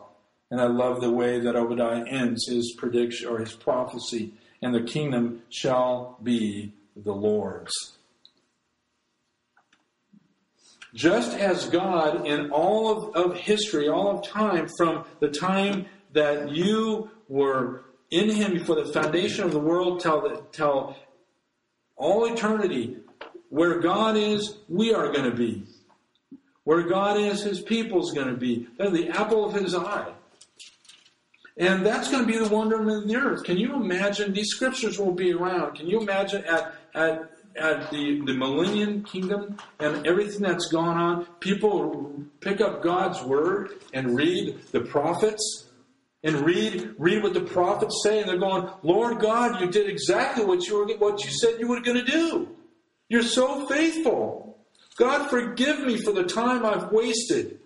[0.53, 4.35] And I love the way that Obadiah ends his prediction or his prophecy.
[4.63, 6.75] And the kingdom shall be
[7.05, 7.73] the Lord's.
[10.95, 16.51] Just as God, in all of, of history, all of time, from the time that
[16.51, 20.95] you were in Him before the foundation of the world till, the,
[21.97, 22.97] all eternity,
[23.51, 25.65] where God is, we are going to be.
[26.65, 28.67] Where God is, His people's going to be.
[28.79, 30.13] They're the apple of His eye.
[31.59, 33.43] And that's going to be the wonderment of the earth.
[33.43, 34.33] Can you imagine?
[34.33, 35.77] These scriptures will be around.
[35.77, 41.27] Can you imagine at, at, at the, the millennium kingdom and everything that's gone on?
[41.41, 45.69] People pick up God's word and read the prophets
[46.25, 50.45] and read read what the prophets say, and they're going, Lord God, you did exactly
[50.45, 52.49] what you were what you said you were going to do.
[53.09, 54.59] You're so faithful.
[54.97, 57.61] God, forgive me for the time I've wasted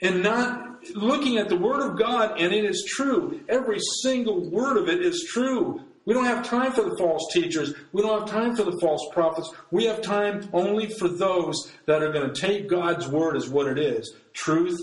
[0.00, 3.40] and not looking at the Word of God, and it is true.
[3.48, 5.80] Every single word of it is true.
[6.06, 7.74] We don't have time for the false teachers.
[7.92, 9.50] We don't have time for the false prophets.
[9.70, 13.66] We have time only for those that are going to take God's Word as what
[13.66, 14.78] it is truth.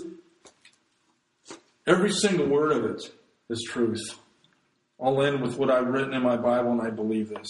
[1.86, 3.12] Every single word of it
[3.50, 4.18] is truth.
[5.00, 7.48] I'll end with what I've written in my Bible, and I believe this.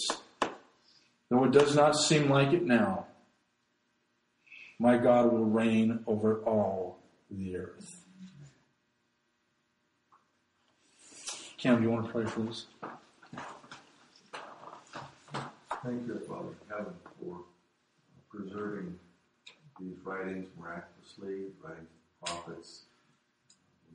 [1.29, 3.05] Though it does not seem like it now,
[4.79, 6.99] my God will reign over all
[7.29, 8.03] the earth.
[11.57, 12.65] Cam, do you want to pray for us?
[15.83, 17.39] Thank you, Father in heaven, for
[18.29, 18.97] preserving
[19.77, 21.89] these writings miraculously, writings
[22.21, 22.83] of prophets.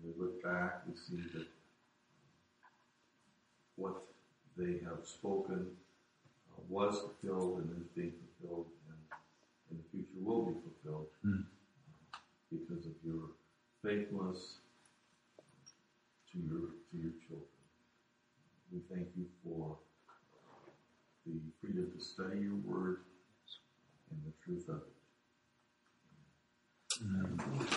[0.03, 1.47] When we look back, we see that
[3.77, 4.03] what
[4.59, 5.67] they have spoken
[6.53, 8.99] uh, was fulfilled and is being fulfilled and
[9.71, 11.43] in the future will be fulfilled mm.
[12.51, 13.31] because of your
[13.83, 14.57] faithfulness
[16.33, 17.49] to your to your children.
[18.71, 19.79] We thank you for
[21.35, 22.99] the freedom to study your word
[24.11, 24.95] and the truth of it.
[27.03, 27.69] Amen.